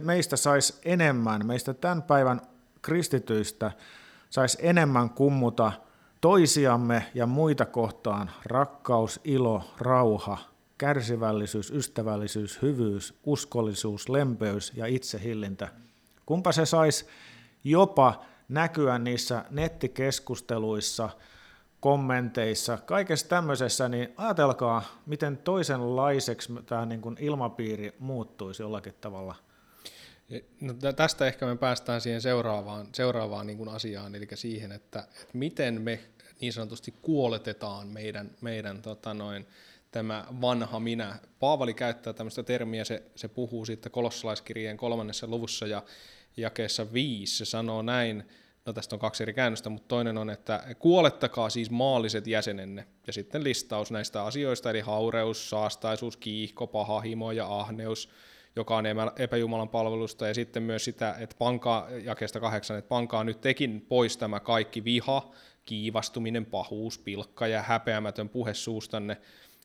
meistä 0.02 0.36
saisi 0.36 0.74
enemmän, 0.84 1.46
meistä 1.46 1.74
tämän 1.74 2.02
päivän 2.02 2.40
kristityistä 2.82 3.72
saisi 4.30 4.58
enemmän 4.60 5.10
kummuta 5.10 5.72
toisiamme 6.20 7.06
ja 7.14 7.26
muita 7.26 7.64
kohtaan 7.64 8.30
rakkaus, 8.44 9.20
ilo, 9.24 9.64
rauha, 9.78 10.38
kärsivällisyys, 10.78 11.70
ystävällisyys, 11.70 12.62
hyvyys, 12.62 13.14
uskollisuus, 13.24 14.08
lempeys 14.08 14.72
ja 14.76 14.86
itsehillintä. 14.86 15.68
Kumpa 16.26 16.52
se 16.52 16.66
saisi 16.66 17.06
jopa 17.64 18.24
näkyä 18.48 18.98
niissä 18.98 19.44
nettikeskusteluissa– 19.50 21.10
kommenteissa, 21.80 22.78
kaikessa 22.86 23.28
tämmöisessä, 23.28 23.88
niin 23.88 24.12
ajatelkaa, 24.16 24.82
miten 25.06 25.36
toisenlaiseksi 25.36 26.52
tämä 26.66 26.86
niin 26.86 27.00
kuin 27.00 27.16
ilmapiiri 27.20 27.94
muuttuisi 27.98 28.62
jollakin 28.62 28.94
tavalla. 29.00 29.34
No, 30.60 30.92
tästä 30.92 31.26
ehkä 31.26 31.46
me 31.46 31.56
päästään 31.56 32.00
siihen 32.00 32.20
seuraavaan, 32.20 32.88
seuraavaan 32.92 33.46
niin 33.46 33.56
kuin 33.56 33.68
asiaan, 33.68 34.14
eli 34.14 34.28
siihen, 34.34 34.72
että, 34.72 34.98
että 34.98 35.32
miten 35.32 35.82
me 35.82 36.00
niin 36.40 36.52
sanotusti 36.52 36.94
kuoletetaan 37.02 37.88
meidän, 37.88 38.30
meidän 38.40 38.82
tota 38.82 39.14
noin, 39.14 39.46
tämä 39.90 40.26
vanha 40.40 40.80
minä. 40.80 41.18
Paavali 41.40 41.74
käyttää 41.74 42.12
tämmöistä 42.12 42.42
termiä, 42.42 42.84
se, 42.84 43.02
se 43.16 43.28
puhuu 43.28 43.64
siitä 43.64 43.90
kolossalaiskirjeen 43.90 44.76
kolmannessa 44.76 45.26
luvussa 45.26 45.66
ja 45.66 45.82
jakeessa 46.36 46.92
viisi, 46.92 47.36
se 47.36 47.44
sanoo 47.44 47.82
näin, 47.82 48.24
no 48.66 48.72
tästä 48.72 48.96
on 48.96 49.00
kaksi 49.00 49.22
eri 49.22 49.34
käännöstä, 49.34 49.70
mutta 49.70 49.88
toinen 49.88 50.18
on, 50.18 50.30
että 50.30 50.64
kuolettakaa 50.78 51.50
siis 51.50 51.70
maalliset 51.70 52.26
jäsenenne, 52.26 52.86
ja 53.06 53.12
sitten 53.12 53.44
listaus 53.44 53.90
näistä 53.90 54.24
asioista, 54.24 54.70
eli 54.70 54.80
haureus, 54.80 55.50
saastaisuus, 55.50 56.16
kiihko, 56.16 56.66
paha 56.66 57.00
himo 57.00 57.32
ja 57.32 57.60
ahneus, 57.60 58.10
joka 58.56 58.76
on 58.76 58.84
epäjumalan 59.18 59.68
palvelusta, 59.68 60.26
ja 60.26 60.34
sitten 60.34 60.62
myös 60.62 60.84
sitä, 60.84 61.14
että 61.18 61.36
pankaa, 61.38 61.90
jakeesta 61.90 62.40
kahdeksan, 62.40 62.78
että 62.78 62.88
pankaa 62.88 63.24
nyt 63.24 63.40
tekin 63.40 63.80
pois 63.88 64.16
tämä 64.16 64.40
kaikki 64.40 64.84
viha, 64.84 65.30
kiivastuminen, 65.64 66.46
pahuus, 66.46 66.98
pilkka 66.98 67.46
ja 67.46 67.62
häpeämätön 67.62 68.28
puhe 68.28 68.54
suustanne, 68.54 69.16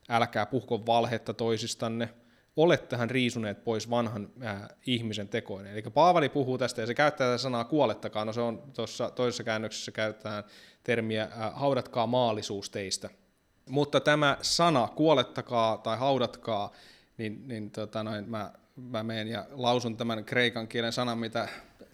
älkää 0.08 0.46
puhko 0.46 0.86
valhetta 0.86 1.34
toisistanne, 1.34 2.08
olettehan 2.56 3.10
riisuneet 3.10 3.64
pois 3.64 3.90
vanhan 3.90 4.28
äh, 4.44 4.62
ihmisen 4.86 5.28
tekoinen. 5.28 5.72
Eli 5.72 5.82
Paavali 5.82 6.28
puhuu 6.28 6.58
tästä 6.58 6.80
ja 6.80 6.86
se 6.86 6.94
käyttää 6.94 7.28
tätä 7.28 7.38
sanaa 7.38 7.64
kuolettakaa, 7.64 8.24
no 8.24 8.32
se 8.32 8.40
on 8.40 8.62
tuossa 8.74 9.10
toisessa 9.10 9.44
käännöksessä 9.44 9.92
käytetään 9.92 10.44
termiä 10.84 11.22
äh, 11.22 11.30
haudatkaa 11.54 12.06
maallisuus 12.06 12.70
teistä. 12.70 13.10
Mutta 13.68 14.00
tämä 14.00 14.36
sana 14.42 14.88
kuolettakaa 14.96 15.78
tai 15.78 15.98
haudatkaa, 15.98 16.72
niin, 17.18 17.48
niin 17.48 17.70
tota 17.70 18.02
noin, 18.02 18.30
mä, 18.30 18.52
mä 18.76 19.02
menen 19.02 19.28
ja 19.28 19.46
lausun 19.50 19.96
tämän 19.96 20.24
kreikan 20.24 20.68
kielen 20.68 20.92
sanan, 20.92 21.18
mitä 21.18 21.48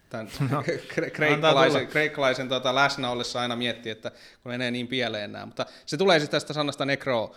tämän 0.09 0.27
no, 0.51 0.63
kreikkalaisen, 1.13 1.87
kreikkalaisen 1.87 2.49
tota, 2.49 2.75
läsnä 2.75 3.09
ollessa 3.09 3.41
aina 3.41 3.55
miettii, 3.55 3.91
että 3.91 4.11
kun 4.43 4.51
menee 4.51 4.71
niin 4.71 4.87
pieleen 4.87 5.31
nämä. 5.31 5.45
Mutta 5.45 5.65
se 5.85 5.97
tulee 5.97 6.19
siis 6.19 6.29
tästä 6.29 6.53
sanasta 6.53 6.85
nekro, 6.85 7.35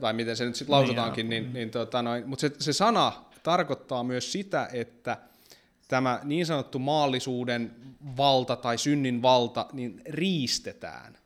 tai 0.00 0.12
miten 0.12 0.36
se 0.36 0.44
nyt 0.44 0.56
sitten 0.56 0.72
lausutaankin, 0.72 1.28
niin, 1.28 1.42
niin, 1.42 1.52
niin 1.52 1.70
tota 1.70 2.02
noin, 2.02 2.28
mutta 2.28 2.40
se, 2.40 2.52
se 2.58 2.72
sana 2.72 3.12
tarkoittaa 3.42 4.04
myös 4.04 4.32
sitä, 4.32 4.68
että 4.72 5.16
tämä 5.88 6.20
niin 6.24 6.46
sanottu 6.46 6.78
maallisuuden 6.78 7.74
valta 8.16 8.56
tai 8.56 8.78
synnin 8.78 9.22
valta 9.22 9.66
niin 9.72 10.02
riistetään 10.08 11.18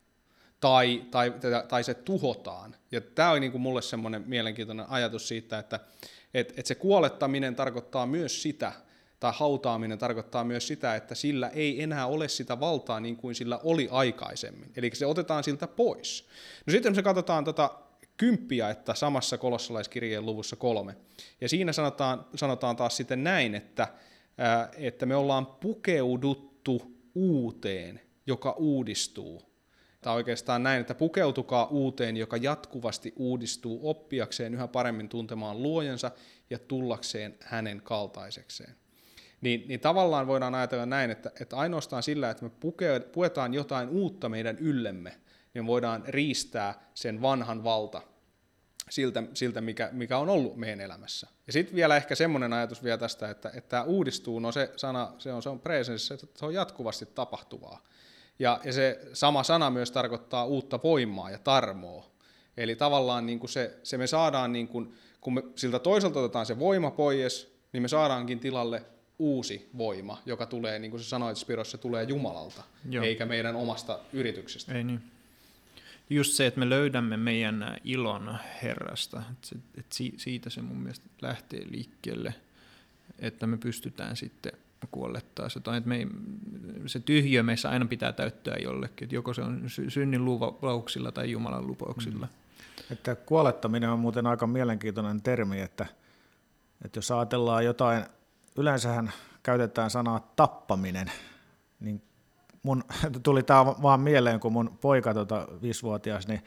tai, 0.60 1.04
tai, 1.10 1.32
tai 1.68 1.84
se 1.84 1.94
tuhotaan. 1.94 2.76
Ja 2.92 3.00
tämä 3.00 3.30
on 3.30 3.40
niin 3.40 3.52
kuin 3.52 3.62
mulle 3.62 3.82
semmoinen 3.82 4.24
mielenkiintoinen 4.26 4.86
ajatus 4.88 5.28
siitä, 5.28 5.58
että 5.58 5.80
et, 6.34 6.54
et 6.56 6.66
se 6.66 6.74
kuolettaminen 6.74 7.56
tarkoittaa 7.56 8.06
myös 8.06 8.42
sitä, 8.42 8.72
tai 9.20 9.32
hautaaminen 9.34 9.98
tarkoittaa 9.98 10.44
myös 10.44 10.68
sitä, 10.68 10.94
että 10.94 11.14
sillä 11.14 11.48
ei 11.48 11.82
enää 11.82 12.06
ole 12.06 12.28
sitä 12.28 12.60
valtaa 12.60 13.00
niin 13.00 13.16
kuin 13.16 13.34
sillä 13.34 13.60
oli 13.64 13.88
aikaisemmin. 13.90 14.72
Eli 14.76 14.90
se 14.94 15.06
otetaan 15.06 15.44
siltä 15.44 15.66
pois. 15.66 16.28
No 16.66 16.70
sitten 16.70 16.96
me 16.96 17.02
katsotaan 17.02 17.44
tota 17.44 17.70
kymppiä, 18.20 18.70
että 18.70 18.94
samassa 18.94 19.38
kolossalaiskirjeen 19.38 20.26
luvussa 20.26 20.56
kolme. 20.56 20.96
Ja 21.40 21.48
siinä 21.48 21.72
sanotaan, 21.72 22.26
sanotaan 22.34 22.76
taas 22.76 22.96
sitten 22.96 23.24
näin, 23.24 23.54
että, 23.54 23.88
ää, 24.38 24.68
että 24.76 25.06
me 25.06 25.16
ollaan 25.16 25.46
pukeuduttu 25.46 26.96
uuteen, 27.14 28.00
joka 28.26 28.50
uudistuu. 28.50 29.42
Tai 30.00 30.14
oikeastaan 30.14 30.62
näin, 30.62 30.80
että 30.80 30.94
pukeutukaa 30.94 31.66
uuteen, 31.66 32.16
joka 32.16 32.36
jatkuvasti 32.36 33.12
uudistuu 33.16 33.90
oppiakseen 33.90 34.54
yhä 34.54 34.68
paremmin 34.68 35.08
tuntemaan 35.08 35.62
luojansa 35.62 36.10
ja 36.50 36.58
tullakseen 36.58 37.34
hänen 37.40 37.82
kaltaisekseen. 37.82 38.74
Niin, 39.40 39.64
niin 39.68 39.80
tavallaan 39.80 40.26
voidaan 40.26 40.54
ajatella 40.54 40.86
näin, 40.86 41.10
että, 41.10 41.30
että 41.40 41.56
ainoastaan 41.56 42.02
sillä, 42.02 42.30
että 42.30 42.44
me 42.44 42.50
puke, 42.60 43.00
puetaan 43.00 43.54
jotain 43.54 43.88
uutta 43.88 44.28
meidän 44.28 44.58
yllemme, 44.58 45.16
niin 45.54 45.66
voidaan 45.66 46.04
riistää 46.06 46.90
sen 46.94 47.22
vanhan 47.22 47.64
valta 47.64 48.02
siltä, 48.90 49.22
siltä 49.34 49.60
mikä, 49.60 49.88
mikä 49.92 50.18
on 50.18 50.28
ollut 50.28 50.56
meidän 50.56 50.80
elämässä. 50.80 51.26
Ja 51.46 51.52
sitten 51.52 51.76
vielä 51.76 51.96
ehkä 51.96 52.14
semmoinen 52.14 52.52
ajatus 52.52 52.84
vielä 52.84 52.98
tästä, 52.98 53.30
että, 53.30 53.50
että 53.54 53.68
tämä 53.68 53.82
uudistuu, 53.82 54.38
no 54.38 54.52
se 54.52 54.72
sana, 54.76 55.12
se 55.18 55.32
on, 55.32 55.42
se 55.42 55.48
on 55.48 55.60
presence, 55.60 56.14
että 56.14 56.26
se 56.36 56.46
on 56.46 56.54
jatkuvasti 56.54 57.06
tapahtuvaa. 57.06 57.84
Ja, 58.38 58.60
ja 58.64 58.72
se 58.72 59.00
sama 59.12 59.42
sana 59.42 59.70
myös 59.70 59.90
tarkoittaa 59.90 60.44
uutta 60.44 60.80
voimaa 60.84 61.30
ja 61.30 61.38
tarmoa. 61.38 62.10
Eli 62.56 62.76
tavallaan 62.76 63.26
niin 63.26 63.38
kuin 63.38 63.50
se, 63.50 63.78
se 63.82 63.98
me 63.98 64.06
saadaan, 64.06 64.52
niin 64.52 64.68
kuin, 64.68 64.94
kun 65.20 65.34
me 65.34 65.42
siltä 65.54 65.78
toiselta 65.78 66.20
otetaan 66.20 66.46
se 66.46 66.58
voima 66.58 66.90
pois, 66.90 67.54
niin 67.72 67.82
me 67.82 67.88
saadaankin 67.88 68.40
tilalle 68.40 68.82
uusi 69.18 69.70
voima, 69.78 70.22
joka 70.26 70.46
tulee, 70.46 70.78
niin 70.78 70.90
kuin 70.90 71.02
sä 71.02 71.08
sanoit 71.08 71.36
Spiros, 71.36 71.70
se 71.70 71.78
tulee 71.78 72.04
Jumalalta, 72.04 72.62
Joo. 72.90 73.04
eikä 73.04 73.26
meidän 73.26 73.56
omasta 73.56 73.98
yrityksestä. 74.12 74.74
Ei 74.74 74.84
niin 74.84 75.02
just 76.10 76.32
se, 76.32 76.46
että 76.46 76.60
me 76.60 76.68
löydämme 76.68 77.16
meidän 77.16 77.76
ilon 77.84 78.38
Herrasta, 78.62 79.22
että, 79.30 79.46
se, 79.46 79.56
että 79.78 79.96
siitä 80.16 80.50
se 80.50 80.62
mun 80.62 80.76
mielestä 80.76 81.06
lähtee 81.22 81.66
liikkeelle, 81.70 82.34
että 83.18 83.46
me 83.46 83.56
pystytään 83.56 84.16
sitten 84.16 84.52
kuollettaa 84.90 85.48
se, 85.48 85.58
että 85.58 85.80
me 85.84 85.96
ei, 85.96 86.06
se 86.86 87.00
tyhjö 87.00 87.42
meissä 87.42 87.70
aina 87.70 87.86
pitää 87.86 88.12
täyttää 88.12 88.56
jollekin, 88.62 89.04
että 89.04 89.14
joko 89.14 89.34
se 89.34 89.42
on 89.42 89.62
synnin 89.88 90.24
lupauksilla 90.24 91.12
tai 91.12 91.30
Jumalan 91.30 91.66
lupauksilla. 91.66 92.26
Mm. 92.26 92.92
Että 92.92 93.14
kuolettaminen 93.14 93.90
on 93.90 93.98
muuten 93.98 94.26
aika 94.26 94.46
mielenkiintoinen 94.46 95.22
termi, 95.22 95.60
että, 95.60 95.86
että 96.84 96.98
jos 96.98 97.10
ajatellaan 97.10 97.64
jotain, 97.64 98.04
yleensähän 98.56 99.12
käytetään 99.42 99.90
sanaa 99.90 100.32
tappaminen, 100.36 101.12
niin 101.80 102.02
mun 102.62 102.84
tuli 103.22 103.42
tämä 103.42 103.66
vaan 103.66 104.00
mieleen, 104.00 104.40
kun 104.40 104.52
mun 104.52 104.78
poika 104.80 105.14
tota, 105.14 105.48
viisivuotias, 105.62 106.28
niin 106.28 106.44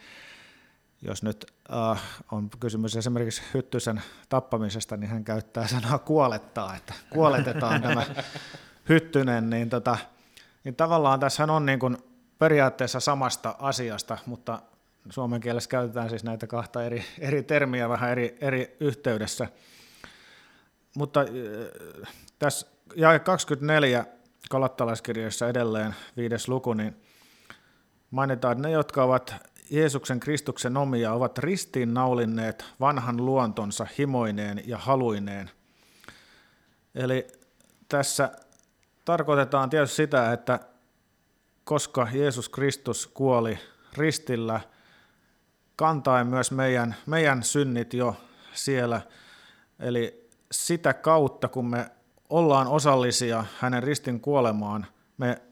jos 1.02 1.22
nyt 1.22 1.52
äh, 1.72 2.02
on 2.32 2.50
kysymys 2.60 2.96
esimerkiksi 2.96 3.42
hyttysen 3.54 4.02
tappamisesta, 4.28 4.96
niin 4.96 5.10
hän 5.10 5.24
käyttää 5.24 5.66
sanaa 5.66 5.98
kuolettaa, 5.98 6.76
että 6.76 6.94
kuoletetaan 7.10 7.82
tämä 7.82 8.06
hyttynen, 8.88 9.50
niin, 9.50 9.70
tota, 9.70 9.96
niin 10.64 10.76
tavallaan 10.76 11.20
tässä 11.20 11.44
on 11.44 11.66
niin 11.66 11.78
kuin 11.78 11.96
periaatteessa 12.38 13.00
samasta 13.00 13.56
asiasta, 13.58 14.18
mutta 14.26 14.62
suomen 15.10 15.40
kielessä 15.40 15.70
käytetään 15.70 16.10
siis 16.10 16.24
näitä 16.24 16.46
kahta 16.46 16.84
eri, 16.84 17.04
eri 17.18 17.42
termiä 17.42 17.88
vähän 17.88 18.10
eri, 18.10 18.38
eri 18.40 18.76
yhteydessä. 18.80 19.48
Mutta 20.96 21.20
äh, 21.20 21.26
tässä 22.38 22.66
jae 22.96 23.18
24 23.18 24.06
kalattalaiskirjoissa 24.54 25.48
edelleen 25.48 25.94
viides 26.16 26.48
luku, 26.48 26.72
niin 26.72 26.96
mainitaan, 28.10 28.62
ne, 28.62 28.70
jotka 28.70 29.04
ovat 29.04 29.34
Jeesuksen 29.70 30.20
Kristuksen 30.20 30.76
omia, 30.76 31.12
ovat 31.12 31.38
ristiin 31.38 31.94
naulinneet 31.94 32.64
vanhan 32.80 33.26
luontonsa 33.26 33.86
himoineen 33.98 34.62
ja 34.66 34.78
haluineen. 34.78 35.50
Eli 36.94 37.26
tässä 37.88 38.30
tarkoitetaan 39.04 39.70
tietysti 39.70 39.96
sitä, 39.96 40.32
että 40.32 40.60
koska 41.64 42.08
Jeesus 42.12 42.48
Kristus 42.48 43.06
kuoli 43.06 43.58
ristillä, 43.96 44.60
kantaen 45.76 46.26
myös 46.26 46.50
meidän, 46.50 46.94
meidän 47.06 47.42
synnit 47.42 47.94
jo 47.94 48.16
siellä, 48.52 49.00
eli 49.78 50.28
sitä 50.52 50.94
kautta, 50.94 51.48
kun 51.48 51.70
me 51.70 51.90
ollaan 52.28 52.66
osallisia 52.66 53.44
hänen 53.58 53.82
ristin 53.82 54.20
kuolemaan, 54.20 54.86
me 55.18 55.42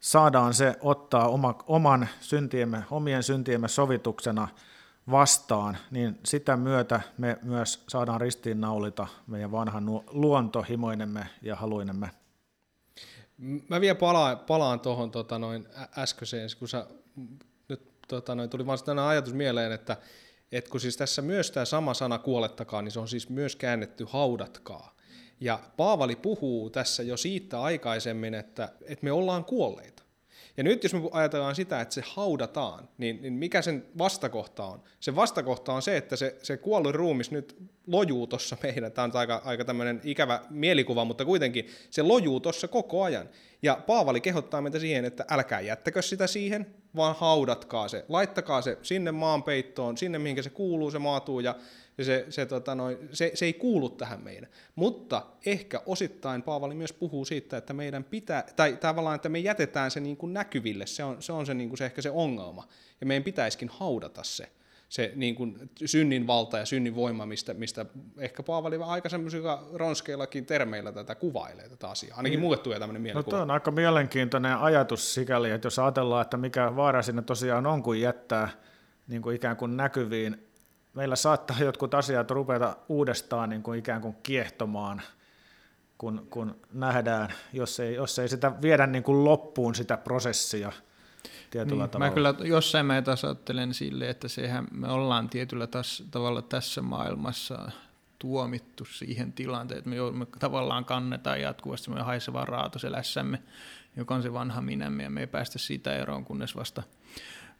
saadaan 0.00 0.54
se 0.54 0.76
ottaa 0.80 1.28
oma, 1.28 1.58
oman 1.66 2.08
syntiemme, 2.20 2.82
omien 2.90 3.22
syntiemme 3.22 3.68
sovituksena 3.68 4.48
vastaan, 5.10 5.76
niin 5.90 6.18
sitä 6.24 6.56
myötä 6.56 7.00
me 7.18 7.38
myös 7.42 7.84
saadaan 7.88 8.20
ristiin 8.20 8.60
naulita 8.60 9.06
meidän 9.26 9.52
vanhan 9.52 9.84
luontohimoinemme 10.10 11.26
ja 11.42 11.56
haluinemme. 11.56 12.10
Mä 13.68 13.80
vielä 13.80 13.94
palaan, 13.94 14.38
palaan 14.38 14.80
tuohon 14.80 15.10
tota 15.10 15.38
noin 15.38 15.68
äskeiseen, 15.98 16.48
kun 16.58 16.68
sä, 16.68 16.86
nyt 17.68 17.82
tota 18.08 18.34
noin, 18.34 18.50
tuli 18.50 18.66
vaan 18.66 18.78
sellainen 18.78 19.04
ajatus 19.04 19.34
mieleen, 19.34 19.72
että, 19.72 19.96
että 20.52 20.70
kun 20.70 20.80
siis 20.80 20.96
tässä 20.96 21.22
myös 21.22 21.50
tämä 21.50 21.64
sama 21.64 21.94
sana 21.94 22.18
kuolettakaa, 22.18 22.82
niin 22.82 22.92
se 22.92 23.00
on 23.00 23.08
siis 23.08 23.28
myös 23.28 23.56
käännetty 23.56 24.06
haudatkaa. 24.08 24.95
Ja 25.40 25.58
Paavali 25.76 26.16
puhuu 26.16 26.70
tässä 26.70 27.02
jo 27.02 27.16
siitä 27.16 27.62
aikaisemmin, 27.62 28.34
että, 28.34 28.68
että 28.82 29.04
me 29.04 29.12
ollaan 29.12 29.44
kuolleita. 29.44 30.02
Ja 30.56 30.64
nyt 30.64 30.82
jos 30.82 30.94
me 30.94 31.00
ajatellaan 31.12 31.54
sitä, 31.54 31.80
että 31.80 31.94
se 31.94 32.02
haudataan, 32.06 32.88
niin, 32.98 33.22
niin 33.22 33.32
mikä 33.32 33.62
sen 33.62 33.86
vastakohta 33.98 34.64
on? 34.64 34.82
Se 35.00 35.16
vastakohta 35.16 35.72
on 35.72 35.82
se, 35.82 35.96
että 35.96 36.16
se, 36.16 36.36
se 36.42 36.56
kuollut 36.56 36.94
ruumis 36.94 37.30
nyt 37.30 37.56
lojuu 37.86 38.26
tuossa 38.26 38.56
meidän. 38.62 38.92
Tämä 38.92 39.04
on 39.04 39.16
aika, 39.16 39.42
aika 39.44 39.64
tämmöinen 39.64 40.00
ikävä 40.04 40.40
mielikuva, 40.50 41.04
mutta 41.04 41.24
kuitenkin 41.24 41.66
se 41.90 42.02
lojuu 42.02 42.40
tuossa 42.40 42.68
koko 42.68 43.02
ajan. 43.02 43.28
Ja 43.62 43.78
Paavali 43.86 44.20
kehottaa 44.20 44.60
meitä 44.62 44.78
siihen, 44.78 45.04
että 45.04 45.24
älkää 45.30 45.60
jättäkö 45.60 46.02
sitä 46.02 46.26
siihen, 46.26 46.66
vaan 46.96 47.16
haudatkaa 47.18 47.88
se. 47.88 48.04
Laittakaa 48.08 48.62
se 48.62 48.78
sinne 48.82 49.12
maanpeittoon, 49.12 49.96
sinne 49.96 50.18
mihinkä 50.18 50.42
se 50.42 50.50
kuuluu, 50.50 50.90
se 50.90 50.98
maatuu 50.98 51.40
ja 51.40 51.54
ja 51.98 52.04
se, 52.04 52.26
se, 52.28 52.46
tota 52.46 52.74
noin, 52.74 52.98
se, 53.12 53.30
se 53.34 53.44
ei 53.44 53.52
kuulu 53.52 53.88
tähän 53.90 54.20
meidän. 54.20 54.50
Mutta 54.74 55.26
ehkä 55.46 55.82
osittain 55.86 56.42
Paavali 56.42 56.74
myös 56.74 56.92
puhuu 56.92 57.24
siitä, 57.24 57.56
että 57.56 57.72
meidän 57.72 58.04
pitää, 58.04 58.44
tai 58.56 58.76
tavallaan, 58.80 59.16
että 59.16 59.28
me 59.28 59.38
jätetään 59.38 59.90
se 59.90 60.00
niin 60.00 60.16
kuin 60.16 60.32
näkyville, 60.32 60.86
se 60.86 61.04
on 61.04 61.22
se, 61.22 61.32
on 61.32 61.46
se, 61.46 61.54
niin 61.54 61.68
kuin 61.68 61.78
se 61.78 61.84
ehkä 61.84 62.02
se 62.02 62.10
ongelma, 62.10 62.68
ja 63.00 63.06
meidän 63.06 63.24
pitäisikin 63.24 63.68
haudata 63.68 64.24
se 64.24 64.50
se 64.88 65.12
niin 65.14 65.34
kuin 65.34 65.70
synnin 65.84 66.26
valta 66.26 66.58
ja 66.58 66.66
synnin 66.66 66.94
voima, 66.94 67.26
mistä, 67.26 67.54
mistä 67.54 67.86
ehkä 68.18 68.42
Paavali 68.42 68.78
aika 68.84 69.08
semmoisilla 69.08 69.68
ronskeillakin 69.72 70.46
termeillä 70.46 70.92
tätä 70.92 71.14
kuvailee 71.14 71.68
tätä 71.68 71.88
asiaa. 71.88 72.16
Ainakin 72.16 72.40
mulle 72.40 72.56
tulee 72.56 72.78
tämmöinen 72.78 73.02
mielikuva. 73.02 73.36
No 73.36 73.42
on 73.42 73.50
aika 73.50 73.70
mielenkiintoinen 73.70 74.56
ajatus 74.56 75.14
sikäli, 75.14 75.50
että 75.50 75.66
jos 75.66 75.78
ajatellaan, 75.78 76.22
että 76.22 76.36
mikä 76.36 76.76
vaara 76.76 77.02
siinä 77.02 77.22
tosiaan 77.22 77.66
on, 77.66 77.82
kun 77.82 78.00
jättää 78.00 78.48
niin 79.08 79.22
kuin 79.22 79.36
ikään 79.36 79.56
kuin 79.56 79.76
näkyviin 79.76 80.45
meillä 80.96 81.16
saattaa 81.16 81.56
jotkut 81.60 81.94
asiat 81.94 82.30
rupeta 82.30 82.76
uudestaan 82.88 83.48
niin 83.48 83.62
kuin 83.62 83.78
ikään 83.78 84.02
kuin 84.02 84.16
kiehtomaan, 84.22 85.02
kun, 85.98 86.26
kun 86.30 86.60
nähdään, 86.72 87.32
jos 87.52 87.80
ei, 87.80 87.94
jos 87.94 88.18
ei 88.18 88.28
sitä 88.28 88.52
viedä 88.62 88.86
niin 88.86 89.02
kuin 89.02 89.24
loppuun 89.24 89.74
sitä 89.74 89.96
prosessia 89.96 90.72
tietyllä 91.50 91.82
niin, 91.82 91.90
tavalla. 91.90 92.10
Mä 92.10 92.14
kyllä 92.14 92.34
jossain 92.40 92.86
mä 92.86 93.02
taas 93.02 93.24
ajattelen 93.24 93.74
sille, 93.74 94.08
että 94.08 94.28
sehän 94.28 94.68
me 94.70 94.88
ollaan 94.88 95.28
tietyllä 95.30 95.66
tas, 95.66 96.04
tavalla 96.10 96.42
tässä 96.42 96.82
maailmassa 96.82 97.70
tuomittu 98.18 98.84
siihen 98.84 99.32
tilanteeseen, 99.32 99.78
että 99.78 99.90
me, 99.90 99.96
joudumme, 99.96 100.26
tavallaan 100.38 100.84
kannetaan 100.84 101.40
jatkuvasti 101.40 101.90
me 101.90 102.02
haisevaa 102.02 102.44
raatoselässämme, 102.44 103.42
joka 103.96 104.14
on 104.14 104.22
se 104.22 104.32
vanha 104.32 104.60
minämme, 104.60 105.02
ja 105.02 105.10
me 105.10 105.20
ei 105.20 105.26
päästä 105.26 105.58
siitä 105.58 105.96
eroon, 105.96 106.24
kunnes 106.24 106.56
vasta 106.56 106.82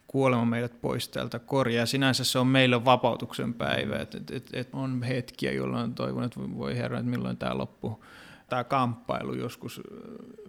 kuolema 0.07 0.45
meidät 0.45 0.81
pois 0.81 1.09
täältä 1.09 1.39
korjaa. 1.39 1.85
Sinänsä 1.85 2.23
se 2.23 2.39
on 2.39 2.47
meille 2.47 2.85
vapautuksen 2.85 3.53
päivä, 3.53 3.95
että 3.95 4.17
et, 4.17 4.31
et, 4.31 4.49
et 4.53 4.69
on 4.73 5.03
hetkiä, 5.03 5.51
jolloin 5.51 5.93
toivon, 5.93 6.23
että 6.23 6.39
voi 6.39 6.77
herra, 6.77 6.99
että 6.99 7.09
milloin 7.09 7.37
tämä 7.37 7.57
loppuu. 7.57 8.05
Tämä 8.49 8.63
kamppailu 8.63 9.33
joskus 9.33 9.81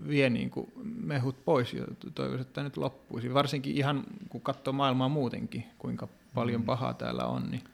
vie 0.09 0.31
niin 0.31 0.51
kuin 0.51 0.73
mehut 1.03 1.45
pois 1.45 1.75
ja 1.75 1.85
toivoisin, 2.15 2.41
että 2.41 2.55
tämä 2.55 2.65
nyt 2.65 2.77
loppuisi. 2.77 3.35
Varsinkin 3.35 3.77
ihan 3.77 4.05
kun 4.29 4.41
katsoo 4.41 4.73
maailmaa 4.73 5.09
muutenkin, 5.09 5.65
kuinka 5.79 6.09
paljon 6.35 6.61
mm. 6.61 6.67
pahaa 6.67 6.95
täällä 6.95 7.25
on. 7.25 7.51
Niin, 7.51 7.65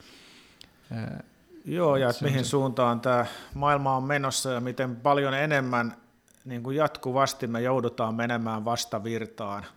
ää, 0.91 1.23
Joo, 1.65 1.97
ja 1.97 2.11
että 2.11 2.25
mihin 2.25 2.45
suuntaan 2.45 3.01
tämä 3.01 3.27
maailma 3.55 3.97
on 3.97 4.03
menossa 4.03 4.51
ja 4.51 4.61
miten 4.61 4.97
paljon 4.97 5.35
enemmän 5.35 5.97
niin 6.45 6.63
kuin 6.63 6.77
jatkuvasti 6.77 7.47
me 7.47 7.61
joudutaan 7.61 8.15
menemään 8.15 8.65
vastavirtaan– 8.65 9.65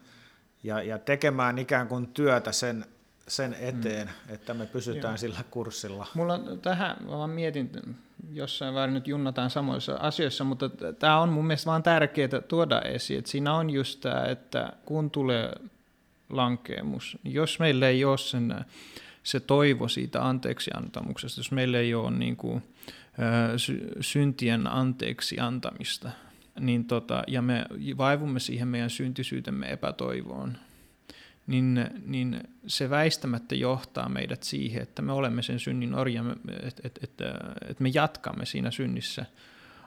ja, 0.67 0.81
ja 0.81 0.99
tekemään 0.99 1.57
ikään 1.57 1.87
kuin 1.87 2.07
työtä 2.07 2.51
sen, 2.51 2.85
sen 3.27 3.55
eteen, 3.59 4.07
mm. 4.07 4.33
että 4.35 4.53
me 4.53 4.65
pysytään 4.65 5.11
Joo. 5.11 5.17
sillä 5.17 5.39
kurssilla. 5.51 6.07
Mulla 6.13 6.33
on 6.33 6.59
tähän, 6.61 6.97
mä 6.99 7.11
vaan 7.11 7.29
mietin, 7.29 7.71
jossain 8.33 8.73
väärin 8.73 8.93
nyt 8.93 9.07
junnataan 9.07 9.49
samoissa 9.49 9.95
asioissa, 9.95 10.43
mutta 10.43 10.69
tämä 10.99 11.19
on 11.19 11.29
mun 11.29 11.47
mielestä 11.47 11.69
vaan 11.69 11.83
tärkeää 11.83 12.41
tuoda 12.47 12.81
esiin, 12.81 13.19
että 13.19 13.31
siinä 13.31 13.53
on 13.53 13.69
just 13.69 14.01
tämä, 14.01 14.25
että 14.25 14.73
kun 14.85 15.11
tulee 15.11 15.53
lankeemus, 16.29 17.17
niin 17.23 17.33
jos 17.33 17.59
meillä 17.59 17.87
ei 17.87 18.05
ole 18.05 18.17
sen, 18.17 18.65
se 19.23 19.39
toivo 19.39 19.87
siitä 19.87 20.27
anteeksiantamuksesta, 20.27 21.39
jos 21.39 21.51
meillä 21.51 21.79
ei 21.79 21.93
ole 21.93 22.11
niin 22.11 22.37
kuin, 22.37 22.63
syntien 24.01 24.67
anteeksi 24.67 25.39
antamista, 25.39 26.09
niin 26.59 26.85
tota, 26.85 27.23
ja 27.27 27.41
me 27.41 27.65
vaivumme 27.97 28.39
siihen 28.39 28.67
meidän 28.67 28.89
syntisyytemme 28.89 29.71
epätoivoon, 29.71 30.57
niin, 31.47 31.89
niin 32.05 32.43
se 32.67 32.89
väistämättä 32.89 33.55
johtaa 33.55 34.09
meidät 34.09 34.43
siihen, 34.43 34.81
että 34.81 35.01
me 35.01 35.11
olemme 35.11 35.41
sen 35.43 35.59
synnin 35.59 35.95
orja, 35.95 36.23
että 36.63 36.81
et, 36.85 36.99
et, 37.03 37.21
et 37.69 37.79
me 37.79 37.89
jatkamme 37.93 38.45
siinä 38.45 38.71
synnissä 38.71 39.25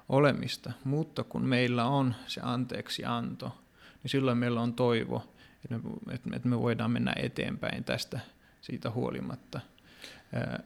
olemista. 0.09 0.73
Mutta 0.85 1.25
kun 1.25 1.45
meillä 1.45 1.85
on 1.85 2.15
se 2.27 2.41
anteeksi 2.45 3.05
anto, 3.05 3.59
niin 4.03 4.11
silloin 4.11 4.39
meillä 4.39 4.61
on 4.61 4.73
toivo, 4.75 5.35
että 5.65 6.29
me, 6.29 6.37
että 6.37 6.49
me 6.49 6.61
voidaan 6.61 6.91
mennä 6.91 7.13
eteenpäin 7.17 7.85
tästä 7.85 8.21
siitä 8.61 8.91
huolimatta. 8.91 9.61
Ää, 10.33 10.63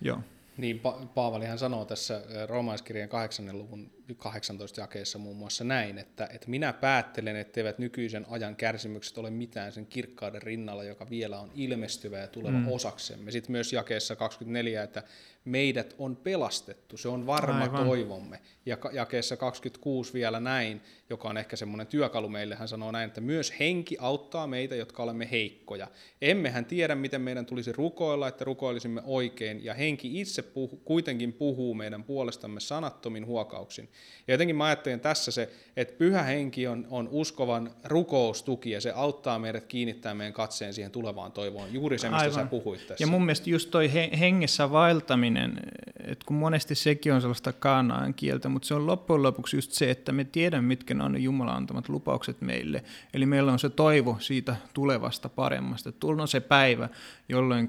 joo. 0.00 0.22
Niin, 0.56 0.80
pa- 0.80 1.06
Paavalihan 1.06 1.58
sanoo 1.58 1.84
tässä 1.84 2.22
roomaiskirjan 2.46 3.08
8. 3.08 3.58
luvun 3.58 3.90
18 4.16 4.80
jakeessa 4.80 5.18
muun 5.18 5.36
muassa 5.36 5.64
näin, 5.64 5.98
että, 5.98 6.28
että 6.32 6.50
minä 6.50 6.72
päättelen, 6.72 7.36
etteivät 7.36 7.78
nykyisen 7.78 8.26
ajan 8.28 8.56
kärsimykset 8.56 9.18
ole 9.18 9.30
mitään 9.30 9.72
sen 9.72 9.86
kirkkauden 9.86 10.42
rinnalla, 10.42 10.84
joka 10.84 11.10
vielä 11.10 11.40
on 11.40 11.50
ilmestyvä 11.54 12.18
ja 12.18 12.26
tuleva 12.28 12.58
mm. 12.58 12.72
osaksemme. 12.72 13.30
Sitten 13.30 13.52
myös 13.52 13.72
jakeessa 13.72 14.16
24, 14.16 14.82
että 14.82 15.02
meidät 15.44 15.94
on 15.98 16.16
pelastettu, 16.16 16.96
se 16.96 17.08
on 17.08 17.26
varma 17.26 17.62
Aivan. 17.62 17.86
toivomme. 17.86 18.40
Ja 18.66 18.78
jakeessa 18.92 19.36
26 19.36 20.12
vielä 20.12 20.40
näin, 20.40 20.80
joka 21.10 21.28
on 21.28 21.36
ehkä 21.36 21.56
semmoinen 21.56 21.86
työkalu 21.86 22.28
meille, 22.28 22.54
hän 22.54 22.68
sanoo 22.68 22.92
näin, 22.92 23.08
että 23.08 23.20
myös 23.20 23.54
henki 23.60 23.96
auttaa 24.00 24.46
meitä, 24.46 24.74
jotka 24.76 25.02
olemme 25.02 25.28
heikkoja. 25.30 25.88
Emmehän 26.22 26.64
tiedä, 26.64 26.94
miten 26.94 27.20
meidän 27.20 27.46
tulisi 27.46 27.72
rukoilla, 27.72 28.28
että 28.28 28.44
rukoilisimme 28.44 29.02
oikein, 29.04 29.64
ja 29.64 29.74
henki 29.74 30.20
itse 30.20 30.42
puhu, 30.42 30.76
kuitenkin 30.76 31.32
puhuu 31.32 31.74
meidän 31.74 32.04
puolestamme 32.04 32.60
sanattomin 32.60 33.26
huokauksin. 33.26 33.88
Ja 34.28 34.34
jotenkin 34.34 34.56
mä 34.56 34.64
ajattelen 34.64 35.00
tässä 35.00 35.30
se, 35.30 35.50
että 35.76 35.94
pyhä 35.98 36.22
henki 36.22 36.66
on, 36.66 36.86
on 36.90 37.08
uskovan 37.10 37.70
rukoustuki, 37.84 38.70
ja 38.70 38.80
se 38.80 38.92
auttaa 38.94 39.38
meidät 39.38 39.66
kiinnittää 39.66 40.14
meidän 40.14 40.32
katseen 40.32 40.74
siihen 40.74 40.90
tulevaan 40.90 41.32
toivoon, 41.32 41.72
juuri 41.72 41.98
se, 41.98 42.08
mistä 42.08 42.22
Aivan. 42.22 42.34
sä 42.34 42.46
puhuit 42.46 42.86
tässä. 42.86 43.04
Ja 43.04 43.06
mun 43.06 43.22
mielestä 43.22 43.50
just 43.50 43.70
toi 43.70 43.90
hengessä 44.20 44.70
vaeltaminen, 44.70 45.60
että 46.04 46.24
kun 46.26 46.36
monesti 46.36 46.74
sekin 46.74 47.12
on 47.12 47.20
sellaista 47.20 47.52
kaanaan 47.52 48.14
kieltä, 48.14 48.48
mutta 48.48 48.68
se 48.68 48.74
on 48.74 48.86
loppujen 48.86 49.22
lopuksi 49.22 49.56
just 49.56 49.72
se, 49.72 49.90
että 49.90 50.12
me 50.12 50.24
tiedämme, 50.24 50.68
mitkä 50.68 50.94
ne 50.94 51.04
on 51.04 51.22
Jumalan 51.22 51.56
antamat 51.56 51.88
lupaukset 51.88 52.40
meille. 52.40 52.84
Eli 53.14 53.26
meillä 53.26 53.52
on 53.52 53.58
se 53.58 53.68
toivo 53.68 54.16
siitä 54.20 54.56
tulevasta 54.74 55.28
paremmasta. 55.28 55.92
Tullut 55.92 56.20
on 56.20 56.28
se 56.28 56.40
päivä, 56.40 56.88
jolloin, 57.28 57.68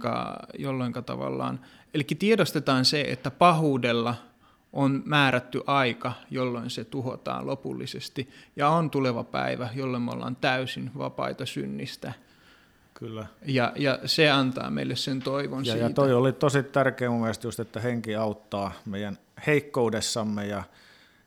jolloin 0.58 0.94
tavallaan, 1.06 1.60
eli 1.94 2.04
tiedostetaan 2.04 2.86
se, 2.86 3.02
että 3.02 3.32
pahuudella 3.32 4.29
on 4.74 5.04
määrätty 5.06 5.62
aika, 5.68 6.14
jolloin 6.32 6.70
se 6.70 6.84
tuhotaan 6.84 7.48
lopullisesti, 7.48 8.30
ja 8.56 8.70
on 8.70 8.90
tuleva 8.90 9.24
päivä, 9.24 9.70
jolloin 9.76 10.04
me 10.04 10.12
ollaan 10.12 10.36
täysin 10.36 10.92
vapaita 10.98 11.46
synnistä. 11.46 12.14
Kyllä. 12.94 13.26
Ja, 13.46 13.74
ja 13.76 14.00
se 14.06 14.30
antaa 14.30 14.70
meille 14.70 14.96
sen 14.96 15.22
toivon 15.22 15.66
ja, 15.66 15.72
siitä. 15.72 15.88
Ja 15.88 15.94
toi 15.94 16.14
oli 16.14 16.34
tosi 16.34 16.64
tärkeä 16.64 17.10
mun 17.10 17.22
mielestä 17.22 17.48
just, 17.48 17.60
että 17.60 17.80
henki 17.80 18.16
auttaa 18.16 18.72
meidän 18.86 19.18
heikkoudessamme 19.48 20.48
ja, 20.48 20.64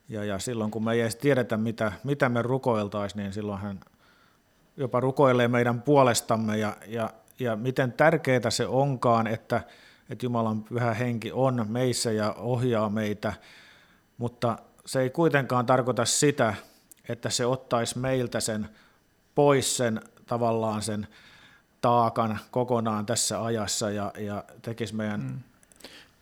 ja, 0.09 0.25
ja 0.25 0.39
silloin 0.39 0.71
kun 0.71 0.85
me 0.85 0.93
ei 0.93 1.01
edes 1.01 1.17
tiedetä, 1.17 1.57
mitä, 1.57 1.93
mitä 2.05 2.29
me 2.29 2.43
rukoiltaisiin, 2.43 3.23
niin 3.23 3.33
silloin 3.33 3.61
hän 3.61 3.81
jopa 4.77 5.01
rukoilee 5.01 5.49
meidän 5.49 5.83
puolestamme 5.83 6.59
ja, 6.59 6.77
ja, 6.87 7.11
ja 7.39 7.57
miten 7.57 7.93
tärkeää 7.93 8.51
se 8.51 8.67
onkaan, 8.67 9.27
että, 9.27 9.61
että 10.11 10.27
Jumalan 10.27 10.63
pyhä 10.63 10.95
henki 10.95 11.33
on 11.33 11.67
meissä 11.69 12.13
ja 12.13 12.33
ohjaa 12.33 12.89
meitä, 12.89 13.33
mutta 14.19 14.59
se 14.87 15.01
ei 15.01 15.11
kuitenkaan 15.11 15.67
tarkoita 15.67 16.05
sitä, 16.05 16.55
että 17.09 17.31
se 17.31 17.47
ottaisi 17.47 17.99
meiltä 17.99 18.41
sen 18.41 18.69
pois 19.35 19.77
sen 19.77 20.01
tavallaan 20.27 20.83
sen 20.83 21.07
taakan 21.81 22.39
kokonaan 22.51 23.07
tässä 23.07 23.45
ajassa 23.45 23.91
ja, 23.91 24.13
ja 24.19 24.45
tekisi 24.63 24.95
meidän 24.95 25.21
mm. 25.21 25.39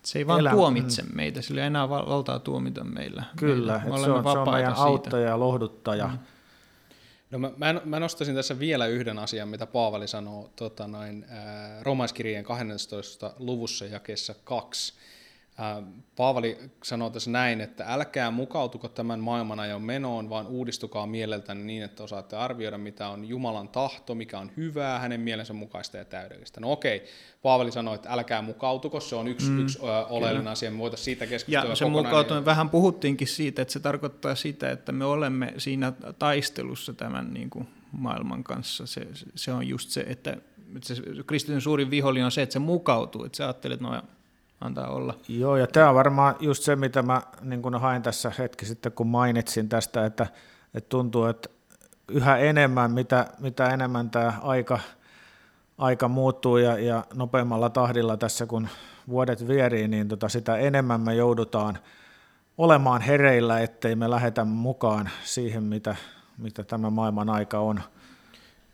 Se 0.03 0.19
ei 0.19 0.27
vaan 0.27 0.40
elä... 0.40 0.51
tuomitse 0.51 1.03
meitä, 1.14 1.43
sillä 1.43 1.61
ei 1.61 1.66
enää 1.66 1.88
valtaa 1.88 2.38
tuomita 2.38 2.85
meillä. 2.85 3.25
Kyllä, 3.37 3.79
meillä. 3.79 3.99
Me 3.99 4.05
se, 4.05 4.11
on, 4.11 4.23
se 4.23 4.38
on 4.38 4.51
meidän 4.51 4.73
siitä. 4.73 4.83
auttaja 4.83 5.29
ja 5.29 5.40
lohduttaja. 5.40 6.07
Mm. 6.07 6.19
No 7.31 7.38
mä, 7.38 7.51
mä, 7.57 7.81
mä 7.85 8.01
nostaisin 8.01 8.35
tässä 8.35 8.59
vielä 8.59 8.87
yhden 8.87 9.19
asian, 9.19 9.49
mitä 9.49 9.66
Paavali 9.66 10.09
sanoo 10.09 10.51
tota 10.57 10.88
noin, 10.88 11.27
äh, 11.31 11.83
romaiskirjeen 11.83 12.45
12. 12.45 13.35
luvussa 13.38 13.85
jakeessa 13.85 14.35
2. 14.45 14.93
Paavali 16.16 16.59
sanoo 16.83 17.11
tässä 17.11 17.31
näin, 17.31 17.61
että 17.61 17.85
älkää 17.88 18.31
mukautuko 18.31 18.88
tämän 18.88 19.20
maailman 19.20 19.61
ajan 19.61 19.83
menoon, 19.83 20.31
vaan 20.31 20.46
uudistukaa 20.46 21.07
mieleltänne 21.07 21.64
niin, 21.64 21.83
että 21.83 22.03
osaatte 22.03 22.37
arvioida, 22.37 22.79
mitä 22.79 23.09
on 23.09 23.25
Jumalan 23.25 23.68
tahto, 23.68 24.14
mikä 24.14 24.38
on 24.38 24.51
hyvää, 24.57 24.99
hänen 24.99 25.20
mielensä 25.20 25.53
mukaista 25.53 25.96
ja 25.96 26.05
täydellistä. 26.05 26.61
No 26.61 26.73
okei, 26.73 27.05
Paavali 27.42 27.73
sanoi, 27.73 27.94
että 27.94 28.12
älkää 28.12 28.42
mukautuko, 28.42 29.01
se 29.01 29.16
on 29.16 29.29
yksi, 29.29 29.51
mm, 29.51 29.62
yksi 29.62 29.79
oleellinen 30.09 30.40
kyllä. 30.40 30.51
asia, 30.51 30.70
me 30.70 30.79
voitaisiin 30.79 31.05
siitä 31.05 31.27
keskustella 31.27 31.68
Ja 31.68 31.77
se 31.77 31.85
mukautuminen, 31.85 32.44
vähän 32.44 32.70
puhuttiinkin 32.70 33.29
siitä, 33.29 33.62
että 33.62 33.73
se 33.73 33.81
tarkoittaa 33.81 34.35
sitä, 34.35 34.70
että 34.70 34.92
me 34.92 35.05
olemme 35.05 35.55
siinä 35.59 35.92
taistelussa 36.18 36.92
tämän 36.92 37.35
niin 37.35 37.51
kuin 37.51 37.68
maailman 37.92 38.44
kanssa. 38.44 38.87
Se, 38.87 39.07
se 39.35 39.53
on 39.53 39.68
just 39.68 39.90
se, 39.90 40.01
että 40.09 40.37
se 40.83 40.94
kristityn 41.27 41.61
suurin 41.61 41.90
vihollinen 41.90 42.25
on 42.25 42.33
se, 42.33 42.42
että 42.42 42.53
se 42.53 42.59
mukautuu, 42.59 43.25
että 43.25 43.37
sä 43.37 43.44
ajattelet, 43.44 43.75
että 43.75 43.88
no 43.88 44.03
antaa 44.61 44.88
olla. 44.88 45.14
Joo, 45.29 45.57
ja 45.57 45.66
tämä 45.66 45.88
on 45.88 45.94
varmaan 45.94 46.35
just 46.40 46.62
se, 46.62 46.77
mitä 46.77 47.03
mä 47.03 47.23
niin 47.42 47.62
kun 47.62 47.81
hain 47.81 48.03
tässä 48.03 48.33
hetki 48.38 48.66
sitten, 48.66 48.92
kun 48.92 49.07
mainitsin 49.07 49.68
tästä, 49.68 50.07
että, 50.07 50.27
että 50.75 50.88
tuntuu, 50.88 51.25
että 51.25 51.49
yhä 52.09 52.37
enemmän, 52.37 52.90
mitä, 52.90 53.27
mitä 53.38 53.66
enemmän 53.66 54.11
tämä 54.11 54.33
aika 54.42 54.79
aika 55.81 56.09
muuttuu 56.09 56.57
ja, 56.57 56.79
ja 56.79 57.05
nopeammalla 57.14 57.70
tahdilla 57.70 58.16
tässä 58.16 58.46
kun 58.46 58.68
vuodet 59.09 59.49
vierii, 59.49 59.88
niin 59.88 60.09
tota 60.09 60.29
sitä 60.29 60.57
enemmän 60.57 61.01
me 61.01 61.14
joudutaan 61.14 61.79
olemaan 62.59 63.01
hereillä, 63.01 63.61
ettei 63.61 63.96
me 63.96 64.11
lähetä 64.11 64.44
mukaan 64.44 65.11
siihen, 65.25 65.62
mitä, 65.62 65.96
mitä 66.38 66.64
tämä 66.64 66.90
maailman 66.90 67.31
aika 67.31 67.59
on. 67.59 67.81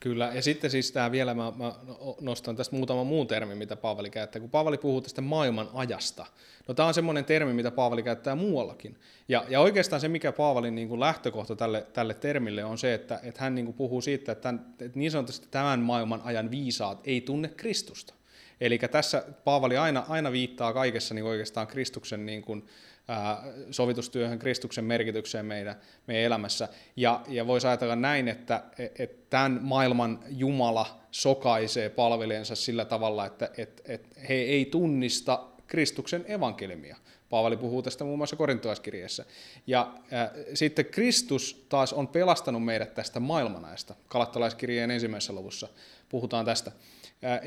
Kyllä, 0.07 0.31
ja 0.35 0.42
sitten 0.42 0.71
siis 0.71 0.92
tämä 0.92 1.12
vielä, 1.12 1.35
mä, 1.35 1.53
mä 1.57 1.75
nostan 2.21 2.57
tästä 2.57 2.77
muutaman 2.77 3.07
muun 3.07 3.27
termin, 3.27 3.59
mitä 3.59 3.77
Paavali 3.77 4.11
käyttää. 4.11 4.40
Kun 4.40 4.51
Paavali 4.51 4.79
puhuu 4.79 5.01
tästä 5.01 5.21
maailman 5.21 5.69
ajasta, 5.75 6.27
no 6.69 6.75
tämä 6.75 6.88
on 6.88 6.95
semmoinen 6.95 7.25
termi, 7.25 7.53
mitä 7.53 7.71
Paavali 7.71 8.03
käyttää 8.03 8.35
muuallakin. 8.35 8.97
Ja, 9.29 9.45
ja 9.49 9.61
oikeastaan 9.61 10.01
se, 10.01 10.09
mikä 10.09 10.33
Paavalin 10.33 10.75
niin 10.75 10.88
kuin 10.88 11.01
lähtökohta 11.01 11.57
tälle, 11.57 11.87
tälle 11.92 12.14
termille 12.14 12.64
on 12.64 12.79
se, 12.79 12.95
että, 12.95 13.21
että 13.23 13.40
hän 13.42 13.55
niin 13.55 13.64
kuin 13.64 13.77
puhuu 13.77 14.01
siitä, 14.01 14.33
että, 14.33 14.42
tämän, 14.42 14.66
että 14.81 14.99
niin 14.99 15.11
sanotusti 15.11 15.49
tämän 15.51 15.81
maailman 15.81 16.21
ajan 16.25 16.51
viisaat 16.51 17.01
ei 17.05 17.21
tunne 17.21 17.49
Kristusta. 17.49 18.14
Eli 18.61 18.79
tässä 18.79 19.25
Paavali 19.45 19.77
aina, 19.77 20.05
aina 20.09 20.33
viittaa 20.33 20.73
kaikessa 20.73 21.14
niin 21.14 21.25
oikeastaan 21.25 21.66
Kristuksen 21.66 22.27
niin 22.27 22.42
kuin, 22.42 22.66
sovitustyöhön, 23.71 24.38
Kristuksen 24.38 24.85
merkitykseen 24.85 25.47
meidän, 25.47 25.77
meidän 26.07 26.25
elämässä. 26.25 26.69
Ja, 26.97 27.21
ja 27.29 27.47
voisi 27.47 27.66
ajatella 27.66 27.97
näin, 27.97 28.29
että, 28.29 28.62
että 28.99 29.27
tämän 29.31 29.59
maailman 29.62 30.21
Jumala 30.29 31.01
sokaisee 31.11 31.88
palvelijansa 31.88 32.57
sillä 32.57 32.85
tavalla, 32.85 33.27
että, 33.27 33.51
että, 33.57 33.83
että 33.87 34.21
he 34.29 34.35
ei 34.35 34.64
tunnista 34.64 35.47
Kristuksen 35.66 36.25
evankeliumia. 36.29 36.97
Paavali 37.31 37.57
puhuu 37.57 37.83
tästä 37.83 38.05
muun 38.05 38.19
muassa 38.19 38.37
korintoaskirjeessä. 38.37 39.25
Ja 39.66 39.95
äh, 40.12 40.31
sitten 40.55 40.87
Kristus 40.87 41.66
taas 41.69 41.92
on 41.92 42.09
pelastanut 42.09 42.64
meidät 42.64 42.95
tästä 42.95 43.21
maailmanajasta. 43.21 43.95
Kalattalaiskirjeen 44.09 44.90
ensimmäisessä 44.90 45.33
luvussa 45.33 45.69
puhutaan 46.09 46.45
tästä. 46.45 46.73
Ja, 47.22 47.40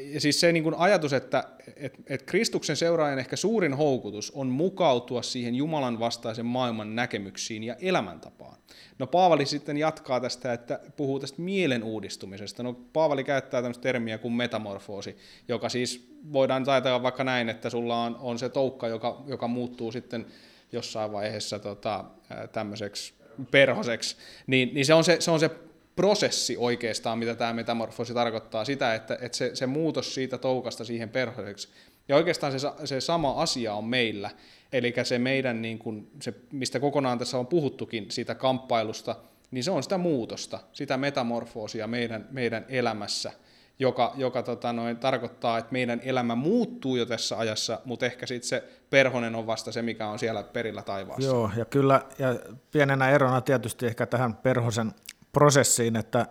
ja 0.00 0.20
siis 0.20 0.40
se 0.40 0.52
niin 0.52 0.62
kuin 0.62 0.74
ajatus, 0.78 1.12
että 1.12 1.44
et, 1.76 1.94
et 2.06 2.22
Kristuksen 2.22 2.76
seuraajan 2.76 3.18
ehkä 3.18 3.36
suurin 3.36 3.74
houkutus 3.74 4.30
on 4.30 4.46
mukautua 4.46 5.22
siihen 5.22 5.54
Jumalan 5.54 5.98
vastaisen 5.98 6.46
maailman 6.46 6.96
näkemyksiin 6.96 7.64
ja 7.64 7.76
elämäntapaan. 7.80 8.56
No 8.98 9.06
Paavali 9.06 9.46
sitten 9.46 9.76
jatkaa 9.76 10.20
tästä, 10.20 10.52
että 10.52 10.80
puhuu 10.96 11.20
tästä 11.20 11.42
mielen 11.42 11.82
uudistumisesta. 11.82 12.62
No 12.62 12.72
Paavali 12.72 13.24
käyttää 13.24 13.62
tämmöistä 13.62 13.82
termiä 13.82 14.18
kuin 14.18 14.34
metamorfoosi, 14.34 15.16
joka 15.48 15.68
siis 15.68 16.12
voidaan 16.32 16.68
ajatella 16.68 17.02
vaikka 17.02 17.24
näin, 17.24 17.48
että 17.48 17.70
sulla 17.70 18.02
on, 18.02 18.16
on 18.20 18.38
se 18.38 18.48
toukka, 18.48 18.88
joka, 18.88 19.22
joka 19.26 19.48
muuttuu 19.48 19.92
sitten 19.92 20.26
jossain 20.72 21.12
vaiheessa 21.12 21.58
tota, 21.58 22.04
tämmöiseksi 22.52 23.14
perhoseksi, 23.50 24.16
niin, 24.46 24.74
niin 24.74 24.86
se, 24.86 24.94
on 24.94 25.04
se, 25.04 25.16
se 25.20 25.30
on 25.30 25.40
se 25.40 25.50
prosessi 25.96 26.56
oikeastaan, 26.56 27.18
mitä 27.18 27.34
tämä 27.34 27.52
metamorfosi 27.52 28.14
tarkoittaa, 28.14 28.64
sitä, 28.64 28.94
että, 28.94 29.18
että 29.20 29.38
se, 29.38 29.50
se 29.54 29.66
muutos 29.66 30.14
siitä 30.14 30.38
toukasta 30.38 30.84
siihen 30.84 31.08
perhoseksi. 31.08 31.68
Ja 32.08 32.16
oikeastaan 32.16 32.60
se, 32.60 32.68
se 32.84 33.00
sama 33.00 33.42
asia 33.42 33.74
on 33.74 33.84
meillä, 33.84 34.30
eli 34.72 34.94
se 35.02 35.18
meidän, 35.18 35.62
niin 35.62 35.78
kuin, 35.78 36.10
se, 36.20 36.34
mistä 36.52 36.80
kokonaan 36.80 37.18
tässä 37.18 37.38
on 37.38 37.46
puhuttukin, 37.46 38.10
siitä 38.10 38.34
kamppailusta, 38.34 39.16
niin 39.50 39.64
se 39.64 39.70
on 39.70 39.82
sitä 39.82 39.98
muutosta, 39.98 40.60
sitä 40.72 40.96
metamorfoosia 40.96 41.86
meidän, 41.86 42.28
meidän 42.30 42.66
elämässä, 42.68 43.32
joka, 43.78 44.12
joka 44.16 44.42
tota 44.42 44.72
noin, 44.72 44.96
tarkoittaa, 44.96 45.58
että 45.58 45.72
meidän 45.72 46.00
elämä 46.04 46.34
muuttuu 46.34 46.96
jo 46.96 47.06
tässä 47.06 47.38
ajassa, 47.38 47.80
mutta 47.84 48.06
ehkä 48.06 48.26
sitten 48.26 48.48
se 48.48 48.64
perhonen 48.90 49.34
on 49.34 49.46
vasta 49.46 49.72
se, 49.72 49.82
mikä 49.82 50.08
on 50.08 50.18
siellä 50.18 50.42
perillä 50.42 50.82
taivaassa. 50.82 51.28
Joo, 51.28 51.50
ja 51.56 51.64
kyllä, 51.64 52.02
ja 52.18 52.36
pienenä 52.70 53.10
erona 53.10 53.40
tietysti 53.40 53.86
ehkä 53.86 54.06
tähän 54.06 54.34
perhosen 54.34 54.92
prosessiin, 55.32 55.96
että 55.96 56.26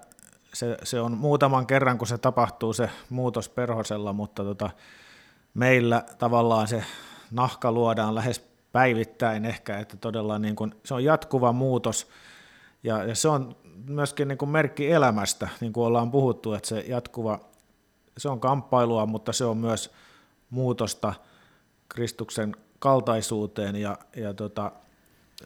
se, 0.53 0.77
se 0.83 1.01
on 1.01 1.17
muutaman 1.17 1.67
kerran, 1.67 1.97
kun 1.97 2.07
se 2.07 2.17
tapahtuu 2.17 2.73
se 2.73 2.89
muutos 3.09 3.49
perhosella, 3.49 4.13
mutta 4.13 4.43
tota, 4.43 4.69
meillä 5.53 6.03
tavallaan 6.17 6.67
se 6.67 6.83
nahka 7.31 7.71
luodaan 7.71 8.15
lähes 8.15 8.51
päivittäin 8.71 9.45
ehkä, 9.45 9.79
että 9.79 9.97
todella 9.97 10.39
niin 10.39 10.55
kuin, 10.55 10.75
se 10.85 10.93
on 10.93 11.03
jatkuva 11.03 11.51
muutos. 11.53 12.07
Ja, 12.83 13.03
ja 13.03 13.15
se 13.15 13.27
on 13.27 13.55
myöskin 13.85 14.27
niin 14.27 14.37
kuin 14.37 14.49
merkki 14.49 14.91
elämästä, 14.91 15.49
niin 15.61 15.73
kuin 15.73 15.85
ollaan 15.85 16.11
puhuttu, 16.11 16.53
että 16.53 16.69
se 16.69 16.79
jatkuva, 16.87 17.39
se 18.17 18.29
on 18.29 18.39
kamppailua, 18.39 19.05
mutta 19.05 19.33
se 19.33 19.45
on 19.45 19.57
myös 19.57 19.91
muutosta 20.49 21.13
Kristuksen 21.89 22.55
kaltaisuuteen. 22.79 23.75
Ja, 23.75 23.97
ja 24.15 24.33
tota, 24.33 24.71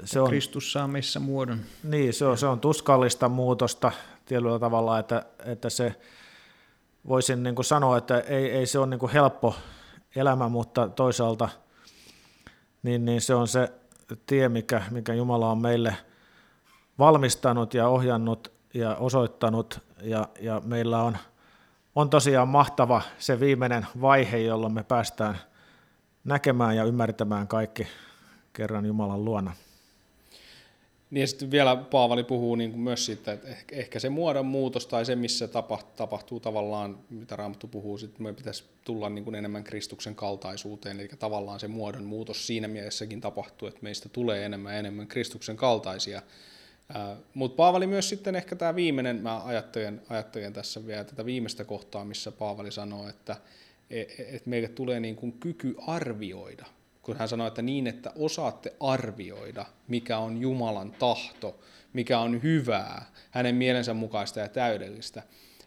se 0.03 0.21
on, 0.21 0.27
Kristus 0.27 0.71
saa 0.71 0.87
meissä 0.87 1.19
muodon. 1.19 1.59
Niin, 1.83 2.13
se 2.13 2.25
on, 2.25 2.37
se 2.37 2.45
on 2.45 2.59
tuskallista 2.59 3.29
muutosta 3.29 3.91
tietyllä 4.25 4.59
tavalla, 4.59 4.99
että, 4.99 5.25
että 5.45 5.69
se 5.69 5.95
voisin 7.07 7.43
niin 7.43 7.55
kuin 7.55 7.65
sanoa, 7.65 7.97
että 7.97 8.19
ei, 8.19 8.51
ei 8.51 8.65
se 8.65 8.79
ole 8.79 8.87
niin 8.87 8.99
kuin 8.99 9.11
helppo 9.11 9.55
elämä, 10.15 10.49
mutta 10.49 10.89
toisaalta 10.89 11.49
niin, 12.83 13.05
niin 13.05 13.21
se 13.21 13.35
on 13.35 13.47
se 13.47 13.73
tie, 14.25 14.49
mikä, 14.49 14.81
mikä 14.91 15.13
Jumala 15.13 15.51
on 15.51 15.61
meille 15.61 15.97
valmistanut 16.99 17.73
ja 17.73 17.87
ohjannut 17.87 18.53
ja 18.73 18.95
osoittanut, 18.95 19.79
ja, 20.01 20.27
ja 20.41 20.61
meillä 20.65 21.01
on, 21.01 21.17
on 21.95 22.09
tosiaan 22.09 22.47
mahtava 22.47 23.01
se 23.19 23.39
viimeinen 23.39 23.87
vaihe, 24.01 24.37
jolloin 24.37 24.73
me 24.73 24.83
päästään 24.83 25.39
näkemään 26.23 26.75
ja 26.75 26.83
ymmärtämään 26.83 27.47
kaikki 27.47 27.87
kerran 28.53 28.85
Jumalan 28.85 29.25
luona. 29.25 29.53
Niin 31.09 31.21
ja 31.21 31.27
sitten 31.27 31.51
vielä 31.51 31.75
Paavali 31.75 32.23
puhuu 32.23 32.55
niin 32.55 32.71
kuin 32.71 32.81
myös 32.81 33.05
siitä, 33.05 33.31
että 33.31 33.55
ehkä 33.71 33.99
se 33.99 34.09
muodon 34.09 34.45
muutos 34.45 34.87
tai 34.87 35.05
se, 35.05 35.15
missä 35.15 35.47
tapahtuu, 35.47 35.93
tapahtuu 35.95 36.39
tavallaan, 36.39 36.99
mitä 37.09 37.35
Raamattu 37.35 37.67
puhuu, 37.67 37.97
sitten 37.97 38.23
me 38.23 38.33
pitäisi 38.33 38.63
tulla 38.83 39.09
niin 39.09 39.23
kuin 39.23 39.35
enemmän 39.35 39.63
Kristuksen 39.63 40.15
kaltaisuuteen, 40.15 40.99
eli 40.99 41.07
tavallaan 41.19 41.59
se 41.59 41.67
muodon 41.67 42.03
muutos 42.03 42.47
siinä 42.47 42.67
mielessäkin 42.67 43.21
tapahtuu, 43.21 43.67
että 43.67 43.79
meistä 43.83 44.09
tulee 44.09 44.45
enemmän 44.45 44.73
ja 44.73 44.79
enemmän 44.79 45.07
Kristuksen 45.07 45.57
kaltaisia. 45.57 46.21
Mutta 47.33 47.55
Paavali 47.55 47.87
myös 47.87 48.09
sitten 48.09 48.35
ehkä 48.35 48.55
tämä 48.55 48.75
viimeinen, 48.75 49.15
mä 49.15 49.43
ajattelen, 49.43 50.01
ajattelen 50.09 50.53
tässä 50.53 50.87
vielä 50.87 51.03
tätä 51.03 51.25
viimeistä 51.25 51.63
kohtaa, 51.63 52.05
missä 52.05 52.31
Paavali 52.31 52.71
sanoo, 52.71 53.07
että 53.09 53.35
et, 53.89 54.09
et 54.19 54.45
meille 54.45 54.67
tulee 54.67 54.99
niin 54.99 55.15
kuin 55.15 55.31
kyky 55.31 55.75
arvioida 55.87 56.65
kun 57.05 57.17
hän 57.17 57.27
sanoi, 57.27 57.47
että 57.47 57.61
niin, 57.61 57.87
että 57.87 58.11
osaatte 58.15 58.73
arvioida, 58.79 59.65
mikä 59.87 60.17
on 60.17 60.41
Jumalan 60.41 60.91
tahto, 60.91 61.59
mikä 61.93 62.19
on 62.19 62.43
hyvää, 62.43 63.05
hänen 63.31 63.55
mielensä 63.55 63.93
mukaista 63.93 64.39
ja 64.39 64.49
täydellistä. 64.49 65.23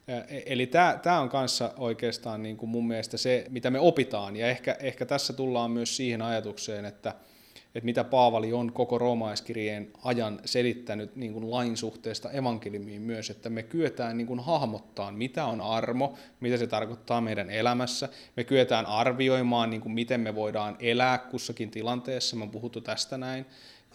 E, 0.09 0.43
eli 0.47 0.67
tämä 1.03 1.21
on 1.21 1.29
kanssa 1.29 1.73
oikeastaan 1.77 2.43
niin 2.43 2.57
kuin 2.57 2.71
mun 2.71 2.89
mielestä 2.89 3.17
se, 3.17 3.47
mitä 3.49 3.71
me 3.71 3.79
opitaan, 3.79 4.37
ja 4.37 4.49
ehkä, 4.49 4.77
ehkä 4.81 5.07
tässä 5.07 5.33
tullaan 5.33 5.71
myös 5.71 5.97
siihen 5.97 6.23
ajatukseen, 6.23 6.85
että– 6.85 7.15
että 7.75 7.85
mitä 7.85 8.05
Paavali 8.05 8.53
on 8.53 8.73
koko 8.73 8.99
roomaiskirjeen 8.99 9.89
ajan 10.05 10.41
selittänyt 10.45 11.17
niin 11.17 11.33
kuin 11.33 11.51
lain 11.51 11.77
suhteesta 11.77 12.31
evankeliumiin 12.31 13.03
myös, 13.03 13.31
että 13.31 13.51
me 13.51 13.63
kyetään 13.63 14.17
niin 14.17 14.27
kuin 14.27 14.41
hahmottaa, 14.41 15.13
mitä 15.13 15.45
on 15.45 15.61
armo, 15.61 16.15
mitä 16.41 16.57
se 16.57 16.67
tarkoittaa 16.67 17.21
meidän 17.21 17.51
elämässä. 17.51 18.09
Me 18.37 18.45
kyetään 18.45 18.87
arvioimaan, 18.87 19.71
niin 19.71 19.81
kuin 19.81 19.93
miten 19.93 20.21
me 20.21 20.35
voidaan 20.35 20.77
elää 20.81 21.19
kussakin 21.19 21.71
tilanteessa, 21.71 22.37
on 22.43 22.51
puhuttu 22.51 22.81
tästä 22.81 23.19
näin. 23.19 23.47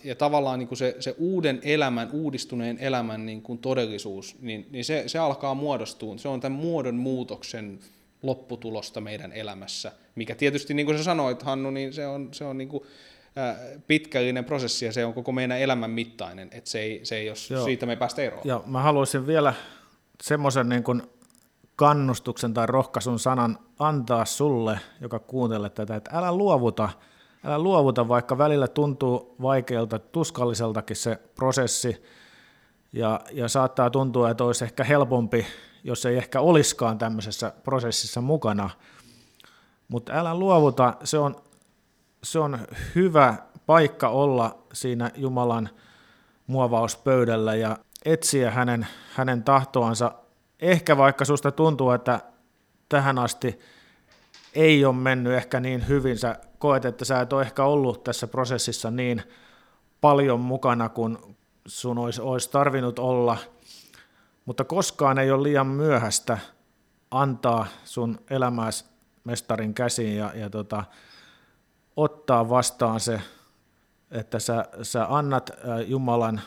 Ja 0.04 0.16
tavallaan 0.16 0.60
niin 0.60 0.68
kuin 0.68 0.78
se, 0.78 0.96
se 1.00 1.16
uuden 1.18 1.60
elämän, 1.64 2.10
uudistuneen 2.12 2.78
elämän 2.78 3.26
niin 3.26 3.42
kuin 3.42 3.60
todellisuus, 3.60 4.36
niin, 4.42 4.68
niin 4.72 4.86
se, 4.86 5.04
se 5.08 5.20
alkaa 5.20 5.54
muodostua. 5.54 6.18
Se 6.18 6.28
on 6.28 6.40
tämän 6.40 6.60
muodon 6.60 6.96
muutoksen 6.96 7.80
lopputulosta 8.24 9.02
meidän 9.02 9.34
elämässä, 9.34 9.92
mikä 10.16 10.36
tietysti, 10.36 10.74
niin 10.74 10.86
kuin 10.86 10.98
sä 10.98 11.04
sanoit, 11.04 11.44
Hannu, 11.44 11.72
niin 11.72 11.94
se 11.94 12.08
on, 12.08 12.30
se 12.32 12.46
on 12.46 12.58
niin 12.58 12.70
kuin 12.70 12.84
pitkällinen 13.88 14.46
prosessi 14.46 14.86
ja 14.86 14.93
se 14.93 15.06
on 15.06 15.13
koko 15.13 15.32
meidän 15.32 15.60
elämän 15.60 15.91
mittainen, 15.91 16.50
että 16.52 16.69
se 16.69 16.80
ei, 16.80 17.00
se 17.04 17.15
ei 17.15 17.26
jos 17.26 17.52
Joo. 17.52 17.65
siitä 17.65 17.86
me 17.86 17.91
ei 17.91 17.98
päästä 17.98 18.22
eroon. 18.22 18.41
Joo, 18.46 18.63
mä 18.65 18.82
haluaisin 18.82 19.28
vielä 19.28 19.54
semmoisen 20.24 20.69
niin 20.69 20.84
kuin 20.84 21.04
kannustuksen 21.76 22.54
tai 22.54 22.67
rohkaisun 22.67 23.19
sanan 23.19 23.60
antaa 23.80 24.26
sulle, 24.26 24.80
joka 25.02 25.19
kuuntelet 25.19 25.74
tätä, 25.74 25.96
että 25.96 26.12
älä 26.13 26.32
luovuta, 26.32 26.89
älä 27.43 27.60
luovuta, 27.60 28.08
vaikka 28.08 28.38
välillä 28.38 28.67
tuntuu 28.67 29.36
vaikealta, 29.41 30.00
tuskalliseltakin 30.00 30.96
se 30.96 31.19
prosessi, 31.36 32.04
ja, 32.93 33.19
ja 33.32 33.48
saattaa 33.48 33.89
tuntua, 33.89 34.30
että 34.30 34.43
olisi 34.43 34.63
ehkä 34.63 34.84
helpompi, 34.84 35.46
jos 35.84 36.06
ei 36.06 36.17
ehkä 36.17 36.41
olisikaan 36.41 36.98
tämmöisessä 36.98 37.54
prosessissa 37.63 38.22
mukana, 38.22 38.69
mutta 39.88 40.13
älä 40.13 40.36
luovuta, 40.36 40.93
se 41.04 41.17
on 41.17 41.36
se 42.24 42.40
on 42.40 42.60
hyvä 42.96 43.36
paikka 43.66 44.10
olla 44.10 44.58
siinä 44.74 45.12
Jumalan 45.16 45.70
muovauspöydällä 46.48 47.56
ja 47.56 47.78
etsiä 48.06 48.52
hänen, 48.52 48.88
hänen 49.14 49.44
tahtoansa. 49.44 50.12
Ehkä 50.60 50.98
vaikka 50.98 51.26
susta 51.26 51.52
tuntuu, 51.52 51.92
että 51.92 52.20
tähän 52.90 53.20
asti 53.20 53.60
ei 54.54 54.86
ole 54.86 54.96
mennyt 54.96 55.34
ehkä 55.34 55.60
niin 55.60 55.88
hyvin, 55.88 56.18
sä 56.18 56.40
koet, 56.60 56.86
että 56.86 57.06
sä 57.06 57.22
et 57.22 57.34
ole 57.34 57.42
ehkä 57.42 57.64
ollut 57.64 58.04
tässä 58.04 58.28
prosessissa 58.28 58.92
niin 58.92 59.24
paljon 60.02 60.40
mukana 60.40 60.90
kuin 60.90 61.18
sun 61.66 61.98
olisi, 61.98 62.22
olisi 62.22 62.52
tarvinnut 62.52 63.00
olla, 63.00 63.38
mutta 64.46 64.64
koskaan 64.64 65.20
ei 65.20 65.32
ole 65.32 65.44
liian 65.44 65.68
myöhäistä 65.68 66.38
antaa 67.12 67.68
sun 67.84 68.20
elämäsi 68.30 68.86
mestarin 69.24 69.74
käsiin 69.74 70.18
ja, 70.18 70.32
ja 70.36 70.50
tota, 70.50 70.84
ottaa 71.96 72.50
vastaan 72.50 73.00
se, 73.00 73.22
että 74.12 74.40
sä, 74.40 74.66
sä 74.82 75.06
annat 75.10 75.52
Jumalan 75.88 76.42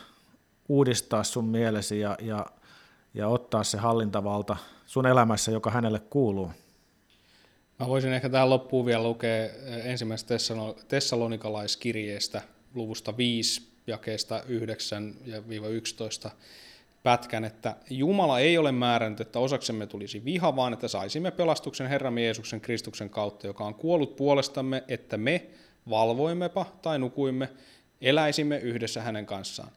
uudistaa 0.69 1.23
sun 1.23 1.45
mielesi 1.45 1.99
ja, 1.99 2.17
ja, 2.21 2.45
ja 3.13 3.27
ottaa 3.27 3.63
se 3.63 3.77
hallintavalta 3.77 4.57
sun 4.85 5.07
elämässä, 5.07 5.51
joka 5.51 5.71
hänelle 5.71 5.99
kuuluu. 5.99 6.51
Mä 7.79 7.87
voisin 7.87 8.13
ehkä 8.13 8.29
tähän 8.29 8.49
loppuun 8.49 8.85
vielä 8.85 9.03
lukea 9.03 9.49
ensimmäisestä 9.83 10.35
tessalonikalaiskirjeestä 10.87 12.41
luvusta 12.75 13.17
5, 13.17 13.67
jakeesta 13.87 14.43
9 14.47 15.13
ja 15.25 15.41
11 15.69 16.31
pätkän, 17.07 17.45
että 17.45 17.75
Jumala 17.89 18.39
ei 18.39 18.57
ole 18.57 18.71
määrännyt, 18.71 19.21
että 19.21 19.39
osaksemme 19.39 19.87
tulisi 19.87 20.25
viha, 20.25 20.55
vaan 20.55 20.73
että 20.73 20.87
saisimme 20.87 21.31
pelastuksen 21.31 21.87
Herramme 21.87 22.23
Jeesuksen 22.23 22.61
Kristuksen 22.61 23.09
kautta, 23.09 23.47
joka 23.47 23.63
on 23.65 23.75
kuollut 23.75 24.15
puolestamme, 24.15 24.83
että 24.87 25.17
me 25.17 25.45
valvoimmepa 25.89 26.65
tai 26.81 26.99
nukuimme, 26.99 27.49
eläisimme 28.01 28.57
yhdessä 28.57 29.01
hänen 29.01 29.25
kanssaan. 29.25 29.69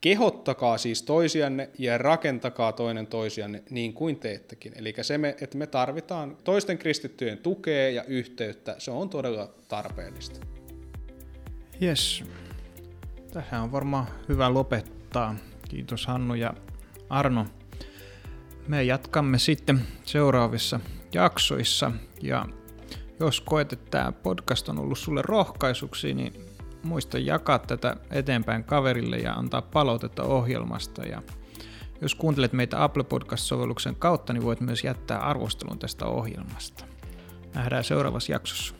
Kehottakaa 0.00 0.78
siis 0.78 1.02
toisianne 1.02 1.70
ja 1.78 1.98
rakentakaa 1.98 2.72
toinen 2.72 3.06
toisianne 3.06 3.62
niin 3.70 3.92
kuin 3.92 4.18
teettekin. 4.18 4.72
Eli 4.76 4.94
se, 5.02 5.18
me, 5.18 5.36
että 5.40 5.58
me 5.58 5.66
tarvitaan 5.66 6.36
toisten 6.44 6.78
kristittyjen 6.78 7.38
tukea 7.38 7.90
ja 7.90 8.04
yhteyttä, 8.04 8.74
se 8.78 8.90
on 8.90 9.08
todella 9.08 9.50
tarpeellista. 9.68 10.46
Yes. 11.82 12.24
Tähän 13.32 13.62
on 13.62 13.72
varmaan 13.72 14.06
hyvä 14.28 14.54
lopettaa. 14.54 15.34
Kiitos 15.68 16.06
Hannu 16.06 16.34
ja 16.34 16.54
Arno. 17.10 17.46
Me 18.68 18.84
jatkamme 18.84 19.38
sitten 19.38 19.80
seuraavissa 20.04 20.80
jaksoissa 21.12 21.92
ja 22.22 22.46
jos 23.20 23.40
koet, 23.40 23.72
että 23.72 23.90
tämä 23.90 24.12
podcast 24.12 24.68
on 24.68 24.78
ollut 24.78 24.98
sulle 24.98 25.22
rohkaisuksi, 25.22 26.14
niin 26.14 26.32
muista 26.82 27.18
jakaa 27.18 27.58
tätä 27.58 27.96
eteenpäin 28.10 28.64
kaverille 28.64 29.16
ja 29.16 29.32
antaa 29.32 29.62
palautetta 29.62 30.22
ohjelmasta. 30.22 31.02
Ja 31.02 31.22
jos 32.00 32.14
kuuntelet 32.14 32.52
meitä 32.52 32.84
Apple 32.84 33.04
Podcast-sovelluksen 33.04 33.96
kautta, 33.96 34.32
niin 34.32 34.42
voit 34.42 34.60
myös 34.60 34.84
jättää 34.84 35.18
arvostelun 35.18 35.78
tästä 35.78 36.06
ohjelmasta. 36.06 36.84
Nähdään 37.54 37.84
seuraavassa 37.84 38.32
jaksossa. 38.32 38.74